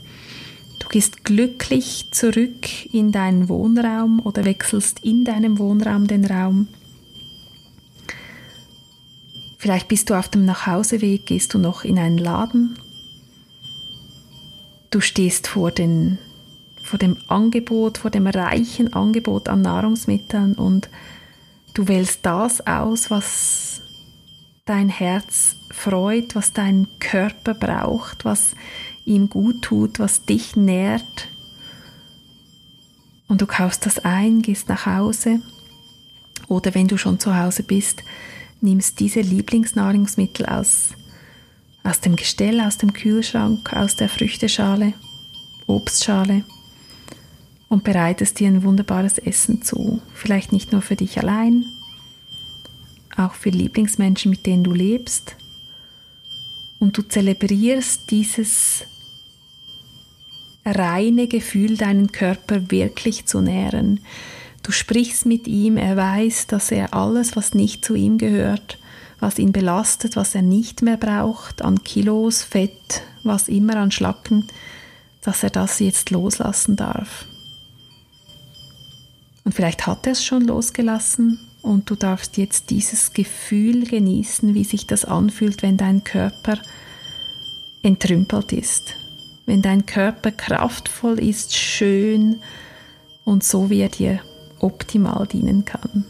Du 0.79 0.87
gehst 0.89 1.23
glücklich 1.25 2.05
zurück 2.11 2.93
in 2.93 3.11
deinen 3.11 3.49
Wohnraum 3.49 4.19
oder 4.23 4.45
wechselst 4.45 5.03
in 5.03 5.23
deinem 5.23 5.57
Wohnraum 5.57 6.07
den 6.07 6.25
Raum. 6.25 6.67
Vielleicht 9.57 9.87
bist 9.87 10.09
du 10.09 10.13
auf 10.13 10.29
dem 10.29 10.45
Nachhauseweg, 10.45 11.25
gehst 11.25 11.55
du 11.55 11.57
noch 11.57 11.83
in 11.83 11.97
einen 11.97 12.19
Laden. 12.19 12.77
Du 14.91 15.01
stehst 15.01 15.47
vor, 15.47 15.71
den, 15.71 16.19
vor 16.83 16.99
dem 16.99 17.17
Angebot, 17.27 17.97
vor 17.97 18.11
dem 18.11 18.27
reichen 18.27 18.93
Angebot 18.93 19.49
an 19.49 19.63
Nahrungsmitteln 19.63 20.53
und 20.53 20.89
Du 21.77 21.87
wählst 21.87 22.25
das 22.25 22.65
aus, 22.65 23.11
was 23.11 23.83
dein 24.67 24.89
Herz 24.89 25.55
freut, 25.71 26.35
was 26.35 26.53
dein 26.53 26.87
Körper 26.99 27.53
braucht, 27.53 28.25
was 28.25 28.55
ihm 29.05 29.29
gut 29.29 29.61
tut, 29.63 29.99
was 29.99 30.25
dich 30.25 30.55
nährt. 30.55 31.27
Und 33.27 33.41
du 33.41 33.47
kaufst 33.47 33.85
das 33.85 33.99
ein, 33.99 34.41
gehst 34.41 34.69
nach 34.69 34.85
Hause 34.85 35.41
oder 36.47 36.73
wenn 36.75 36.87
du 36.87 36.97
schon 36.97 37.19
zu 37.19 37.37
Hause 37.37 37.63
bist, 37.63 38.03
nimmst 38.61 38.99
diese 38.99 39.21
Lieblingsnahrungsmittel 39.21 40.45
aus, 40.45 40.89
aus 41.83 41.99
dem 41.99 42.15
Gestell, 42.15 42.61
aus 42.61 42.77
dem 42.77 42.93
Kühlschrank, 42.93 43.73
aus 43.73 43.95
der 43.95 44.09
Früchteschale, 44.09 44.93
Obstschale 45.67 46.43
und 47.69 47.83
bereitest 47.83 48.39
dir 48.39 48.47
ein 48.47 48.63
wunderbares 48.63 49.17
Essen 49.17 49.61
zu. 49.61 50.01
Vielleicht 50.13 50.51
nicht 50.51 50.71
nur 50.71 50.81
für 50.81 50.95
dich 50.95 51.19
allein, 51.19 51.65
auch 53.17 53.33
für 53.33 53.49
Lieblingsmenschen, 53.49 54.31
mit 54.31 54.45
denen 54.45 54.63
du 54.63 54.73
lebst. 54.73 55.35
Und 56.79 56.97
du 56.97 57.01
zelebrierst 57.01 58.11
dieses 58.11 58.83
reine 60.65 61.27
Gefühl, 61.27 61.77
deinen 61.77 62.11
Körper 62.11 62.69
wirklich 62.71 63.25
zu 63.25 63.41
nähren. 63.41 64.01
Du 64.63 64.71
sprichst 64.71 65.25
mit 65.25 65.47
ihm, 65.47 65.77
er 65.77 65.95
weiß, 65.95 66.47
dass 66.47 66.71
er 66.71 66.93
alles, 66.93 67.35
was 67.35 67.53
nicht 67.53 67.85
zu 67.85 67.95
ihm 67.95 68.17
gehört, 68.17 68.77
was 69.19 69.39
ihn 69.39 69.51
belastet, 69.51 70.15
was 70.15 70.35
er 70.35 70.41
nicht 70.41 70.81
mehr 70.81 70.97
braucht, 70.97 71.61
an 71.61 71.83
Kilos, 71.83 72.43
Fett, 72.43 73.01
was 73.23 73.47
immer 73.47 73.77
an 73.77 73.91
Schlacken, 73.91 74.45
dass 75.21 75.41
er 75.41 75.49
das 75.49 75.79
jetzt 75.79 76.11
loslassen 76.11 76.75
darf. 76.75 77.25
Und 79.45 79.53
vielleicht 79.53 79.87
hat 79.87 80.05
er 80.05 80.11
es 80.11 80.23
schon 80.23 80.43
losgelassen 80.43 81.39
und 81.67 81.89
du 81.89 81.95
darfst 81.95 82.37
jetzt 82.37 82.69
dieses 82.69 83.13
Gefühl 83.13 83.85
genießen, 83.85 84.53
wie 84.53 84.63
sich 84.63 84.87
das 84.87 85.05
anfühlt, 85.05 85.61
wenn 85.61 85.77
dein 85.77 86.03
Körper 86.03 86.57
entrümpelt 87.83 88.53
ist. 88.53 88.95
Wenn 89.45 89.61
dein 89.61 89.85
Körper 89.85 90.31
kraftvoll 90.31 91.19
ist, 91.19 91.55
schön 91.55 92.37
und 93.25 93.43
so 93.43 93.69
wie 93.69 93.81
er 93.81 93.89
dir 93.89 94.21
optimal 94.59 95.27
dienen 95.27 95.65
kann. 95.65 96.05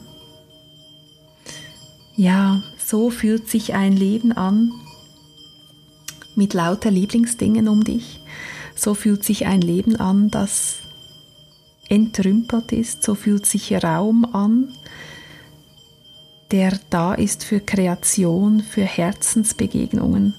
Ja, 2.16 2.64
so 2.78 3.10
fühlt 3.10 3.50
sich 3.50 3.74
ein 3.74 3.94
Leben 3.96 4.32
an 4.32 4.72
mit 6.36 6.54
lauter 6.54 6.92
Lieblingsdingen 6.92 7.68
um 7.68 7.84
dich. 7.84 8.20
So 8.76 8.94
fühlt 8.94 9.24
sich 9.24 9.48
ein 9.48 9.62
Leben 9.62 9.96
an, 9.96 10.30
das 10.30 10.78
entrümpelt 11.90 12.72
ist, 12.72 13.04
so 13.04 13.16
fühlt 13.16 13.46
sich 13.46 13.72
Raum 13.84 14.26
an, 14.34 14.70
der 16.52 16.80
da 16.90 17.14
ist 17.14 17.44
für 17.44 17.60
Kreation, 17.60 18.62
für 18.62 18.84
Herzensbegegnungen. 18.84 20.34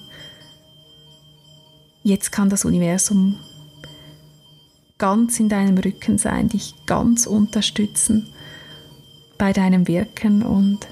Jetzt 2.03 2.31
kann 2.31 2.49
das 2.49 2.65
Universum 2.65 3.37
ganz 4.97 5.39
in 5.39 5.49
deinem 5.49 5.77
Rücken 5.77 6.17
sein, 6.17 6.49
dich 6.49 6.73
ganz 6.85 7.25
unterstützen 7.27 8.27
bei 9.37 9.53
deinem 9.53 9.87
Wirken 9.87 10.43
und 10.43 10.87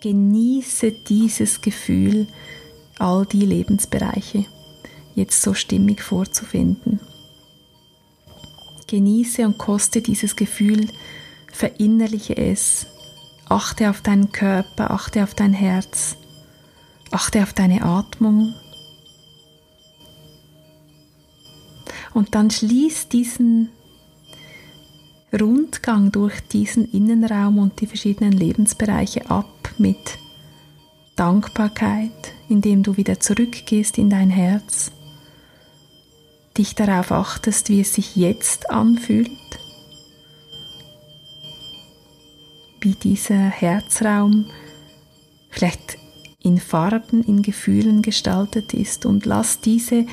genieße 0.00 0.92
dieses 0.92 1.60
Gefühl, 1.60 2.26
all 2.98 3.26
die 3.26 3.44
Lebensbereiche 3.44 4.44
jetzt 5.14 5.42
so 5.42 5.54
stimmig 5.54 6.02
vorzufinden. 6.02 7.00
Genieße 8.86 9.44
und 9.46 9.58
koste 9.58 10.02
dieses 10.02 10.36
Gefühl, 10.36 10.88
verinnerliche 11.50 12.36
es, 12.36 12.86
achte 13.48 13.90
auf 13.90 14.00
deinen 14.00 14.32
Körper, 14.32 14.90
achte 14.90 15.22
auf 15.22 15.34
dein 15.34 15.52
Herz, 15.52 16.16
achte 17.10 17.42
auf 17.42 17.52
deine 17.52 17.82
Atmung. 17.82 18.54
Und 22.12 22.34
dann 22.34 22.50
schließ 22.50 23.08
diesen 23.08 23.70
Rundgang 25.38 26.12
durch 26.12 26.40
diesen 26.40 26.90
Innenraum 26.90 27.58
und 27.58 27.80
die 27.80 27.86
verschiedenen 27.86 28.32
Lebensbereiche 28.32 29.30
ab 29.30 29.70
mit 29.78 30.18
Dankbarkeit, 31.14 32.32
indem 32.48 32.82
du 32.82 32.96
wieder 32.96 33.20
zurückgehst 33.20 33.98
in 33.98 34.10
dein 34.10 34.30
Herz 34.30 34.92
dich 36.56 36.74
darauf 36.74 37.12
achtest, 37.12 37.68
wie 37.68 37.80
es 37.80 37.94
sich 37.94 38.16
jetzt 38.16 38.70
anfühlt, 38.70 39.30
wie 42.80 42.94
dieser 42.94 43.50
Herzraum 43.50 44.46
vielleicht 45.50 45.98
in 46.42 46.58
Farben, 46.58 47.22
in 47.24 47.42
Gefühlen 47.42 48.02
gestaltet 48.02 48.72
ist. 48.74 49.06
Und 49.06 49.26
lass 49.26 49.60
diese 49.60 50.06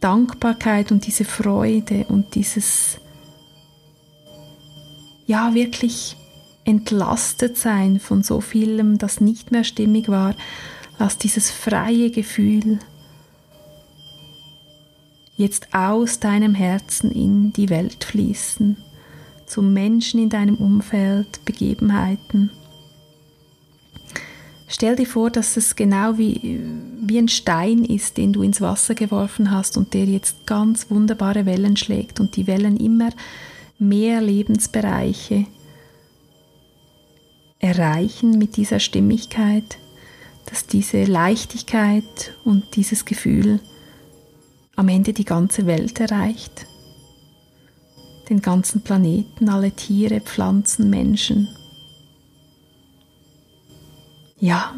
Dankbarkeit 0.00 0.92
und 0.92 1.06
diese 1.06 1.24
Freude 1.24 2.04
und 2.08 2.34
dieses 2.34 2.98
ja 5.26 5.54
wirklich 5.54 6.16
entlastet 6.64 7.56
sein 7.56 8.00
von 8.00 8.22
so 8.22 8.40
vielem, 8.40 8.98
das 8.98 9.20
nicht 9.20 9.50
mehr 9.50 9.64
stimmig 9.64 10.08
war, 10.08 10.34
lass 10.98 11.18
dieses 11.18 11.50
freie 11.50 12.10
Gefühl 12.10 12.78
jetzt 15.36 15.74
aus 15.74 16.20
deinem 16.20 16.54
Herzen 16.54 17.10
in 17.10 17.52
die 17.52 17.68
Welt 17.68 18.04
fließen, 18.04 18.76
zu 19.46 19.62
Menschen 19.62 20.20
in 20.22 20.30
deinem 20.30 20.56
Umfeld, 20.56 21.44
Begebenheiten. 21.44 22.50
Stell 24.66 24.96
dir 24.96 25.06
vor, 25.06 25.30
dass 25.30 25.56
es 25.56 25.76
genau 25.76 26.18
wie, 26.18 26.60
wie 27.00 27.18
ein 27.18 27.28
Stein 27.28 27.84
ist, 27.84 28.16
den 28.16 28.32
du 28.32 28.42
ins 28.42 28.60
Wasser 28.60 28.94
geworfen 28.94 29.50
hast 29.50 29.76
und 29.76 29.94
der 29.94 30.04
jetzt 30.06 30.46
ganz 30.46 30.90
wunderbare 30.90 31.46
Wellen 31.46 31.76
schlägt 31.76 32.18
und 32.18 32.36
die 32.36 32.46
Wellen 32.46 32.76
immer 32.76 33.10
mehr 33.78 34.20
Lebensbereiche 34.20 35.46
erreichen 37.58 38.36
mit 38.38 38.56
dieser 38.56 38.80
Stimmigkeit, 38.80 39.78
dass 40.46 40.66
diese 40.66 41.04
Leichtigkeit 41.04 42.34
und 42.44 42.76
dieses 42.76 43.04
Gefühl 43.04 43.60
am 44.76 44.88
Ende 44.88 45.12
die 45.12 45.24
ganze 45.24 45.66
Welt 45.66 46.00
erreicht. 46.00 46.66
Den 48.28 48.40
ganzen 48.40 48.80
Planeten, 48.80 49.48
alle 49.48 49.70
Tiere, 49.70 50.20
Pflanzen, 50.20 50.88
Menschen. 50.88 51.48
Ja. 54.38 54.74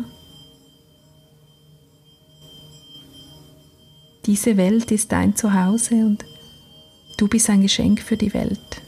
Diese 4.26 4.56
Welt 4.56 4.90
ist 4.90 5.12
dein 5.12 5.36
Zuhause 5.36 5.94
und 5.94 6.24
du 7.16 7.28
bist 7.28 7.48
ein 7.48 7.62
Geschenk 7.62 8.00
für 8.00 8.16
die 8.16 8.34
Welt. 8.34 8.82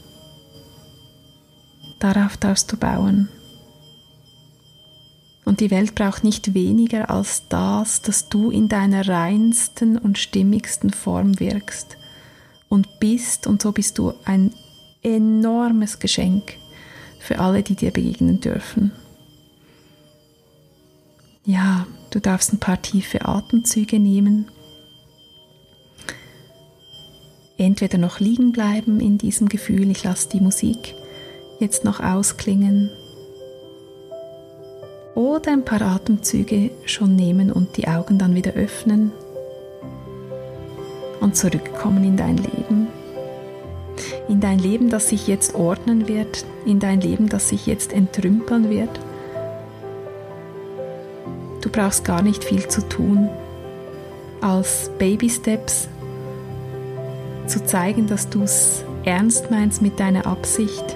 Darauf 1.99 2.35
darfst 2.35 2.71
du 2.71 2.77
bauen. 2.77 3.29
Und 5.45 5.61
die 5.61 5.71
Welt 5.71 5.95
braucht 5.95 6.23
nicht 6.23 6.53
weniger 6.53 7.09
als 7.09 7.47
das, 7.47 8.01
dass 8.01 8.29
du 8.29 8.51
in 8.51 8.67
deiner 8.67 9.07
reinsten 9.07 9.97
und 9.97 10.17
stimmigsten 10.17 10.91
Form 10.91 11.39
wirkst 11.39 11.98
und 12.69 12.99
bist, 12.99 13.47
und 13.47 13.61
so 13.61 13.71
bist 13.71 13.97
du 13.97 14.13
ein 14.25 14.53
enormes 15.01 15.99
Geschenk 15.99 16.55
für 17.19 17.39
alle, 17.39 17.63
die 17.63 17.75
dir 17.75 17.91
begegnen 17.91 18.39
dürfen. 18.39 18.91
Ja, 21.45 21.87
du 22.11 22.19
darfst 22.19 22.53
ein 22.53 22.59
paar 22.59 22.81
tiefe 22.81 23.25
Atemzüge 23.25 23.99
nehmen. 23.99 24.49
Entweder 27.57 27.97
noch 27.97 28.19
liegen 28.19 28.51
bleiben 28.51 28.99
in 28.99 29.17
diesem 29.17 29.49
Gefühl, 29.49 29.89
ich 29.91 30.03
lasse 30.03 30.29
die 30.29 30.39
Musik 30.39 30.95
jetzt 31.59 31.83
noch 31.83 31.99
ausklingen 31.99 32.89
oder 35.15 35.51
ein 35.51 35.65
paar 35.65 35.81
Atemzüge 35.81 36.71
schon 36.85 37.15
nehmen 37.15 37.51
und 37.51 37.75
die 37.75 37.87
Augen 37.87 38.17
dann 38.17 38.35
wieder 38.35 38.53
öffnen 38.53 39.11
und 41.19 41.35
zurückkommen 41.35 42.03
in 42.03 42.17
dein 42.17 42.37
Leben. 42.37 42.87
In 44.27 44.39
dein 44.39 44.59
Leben, 44.59 44.89
das 44.89 45.09
sich 45.09 45.27
jetzt 45.27 45.55
ordnen 45.55 46.07
wird, 46.07 46.45
in 46.65 46.79
dein 46.79 47.01
Leben, 47.01 47.29
das 47.29 47.49
sich 47.49 47.65
jetzt 47.65 47.93
entrümpeln 47.93 48.69
wird. 48.69 48.99
Du 51.61 51.69
brauchst 51.69 52.05
gar 52.05 52.21
nicht 52.21 52.43
viel 52.43 52.67
zu 52.67 52.87
tun, 52.87 53.29
als 54.41 54.89
Baby 54.97 55.29
Steps 55.29 55.87
zu 57.47 57.65
zeigen, 57.65 58.07
dass 58.07 58.29
du 58.29 58.43
es 58.43 58.83
ernst 59.03 59.51
meinst 59.51 59.81
mit 59.81 59.99
deiner 59.99 60.25
Absicht 60.25 60.95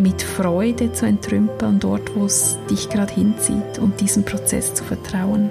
mit 0.00 0.22
Freude 0.22 0.92
zu 0.92 1.06
entrümpeln, 1.06 1.78
dort 1.78 2.16
wo 2.16 2.24
es 2.24 2.58
dich 2.70 2.88
gerade 2.88 3.12
hinzieht 3.12 3.78
und 3.78 4.00
diesem 4.00 4.24
Prozess 4.24 4.74
zu 4.74 4.82
vertrauen. 4.82 5.50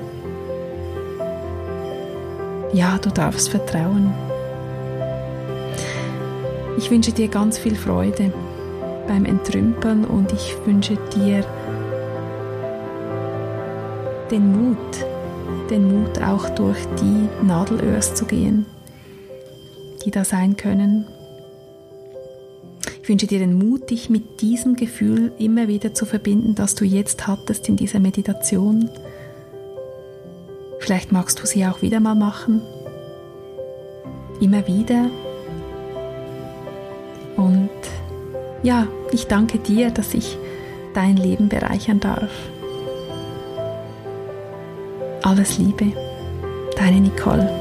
Ja, 2.73 2.97
du 2.97 3.09
darfst 3.09 3.49
vertrauen. 3.49 4.13
Ich 6.77 6.89
wünsche 6.91 7.11
dir 7.11 7.27
ganz 7.27 7.57
viel 7.57 7.75
Freude 7.75 8.31
beim 9.07 9.25
Entrümpeln 9.25 10.05
und 10.05 10.31
ich 10.31 10.55
wünsche 10.65 10.97
dir 11.15 11.43
den 14.31 14.51
Mut, 14.51 14.77
den 15.69 16.03
Mut 16.03 16.21
auch 16.21 16.49
durch 16.49 16.77
die 17.01 17.45
Nadelöhrs 17.45 18.13
zu 18.13 18.25
gehen, 18.25 18.65
die 20.05 20.11
da 20.11 20.23
sein 20.23 20.55
können 20.55 21.05
ich 23.09 23.11
wünsche 23.11 23.25
dir 23.25 23.39
den 23.39 23.57
Mut, 23.57 23.89
dich 23.89 24.11
mit 24.11 24.39
diesem 24.39 24.75
Gefühl 24.75 25.31
immer 25.39 25.67
wieder 25.67 25.95
zu 25.95 26.05
verbinden, 26.05 26.53
das 26.53 26.75
du 26.75 26.85
jetzt 26.85 27.25
hattest 27.25 27.67
in 27.67 27.75
dieser 27.75 27.99
Meditation. 27.99 28.87
Vielleicht 30.89 31.11
magst 31.11 31.39
du 31.39 31.45
sie 31.45 31.67
auch 31.67 31.83
wieder 31.83 31.99
mal 31.99 32.15
machen. 32.15 32.63
Immer 34.41 34.65
wieder. 34.65 35.11
Und 37.37 37.69
ja, 38.63 38.87
ich 39.11 39.27
danke 39.27 39.59
dir, 39.59 39.91
dass 39.91 40.15
ich 40.15 40.35
dein 40.95 41.15
Leben 41.15 41.47
bereichern 41.47 41.99
darf. 41.99 42.31
Alles 45.21 45.59
Liebe, 45.59 45.93
deine 46.75 47.01
Nicole. 47.01 47.58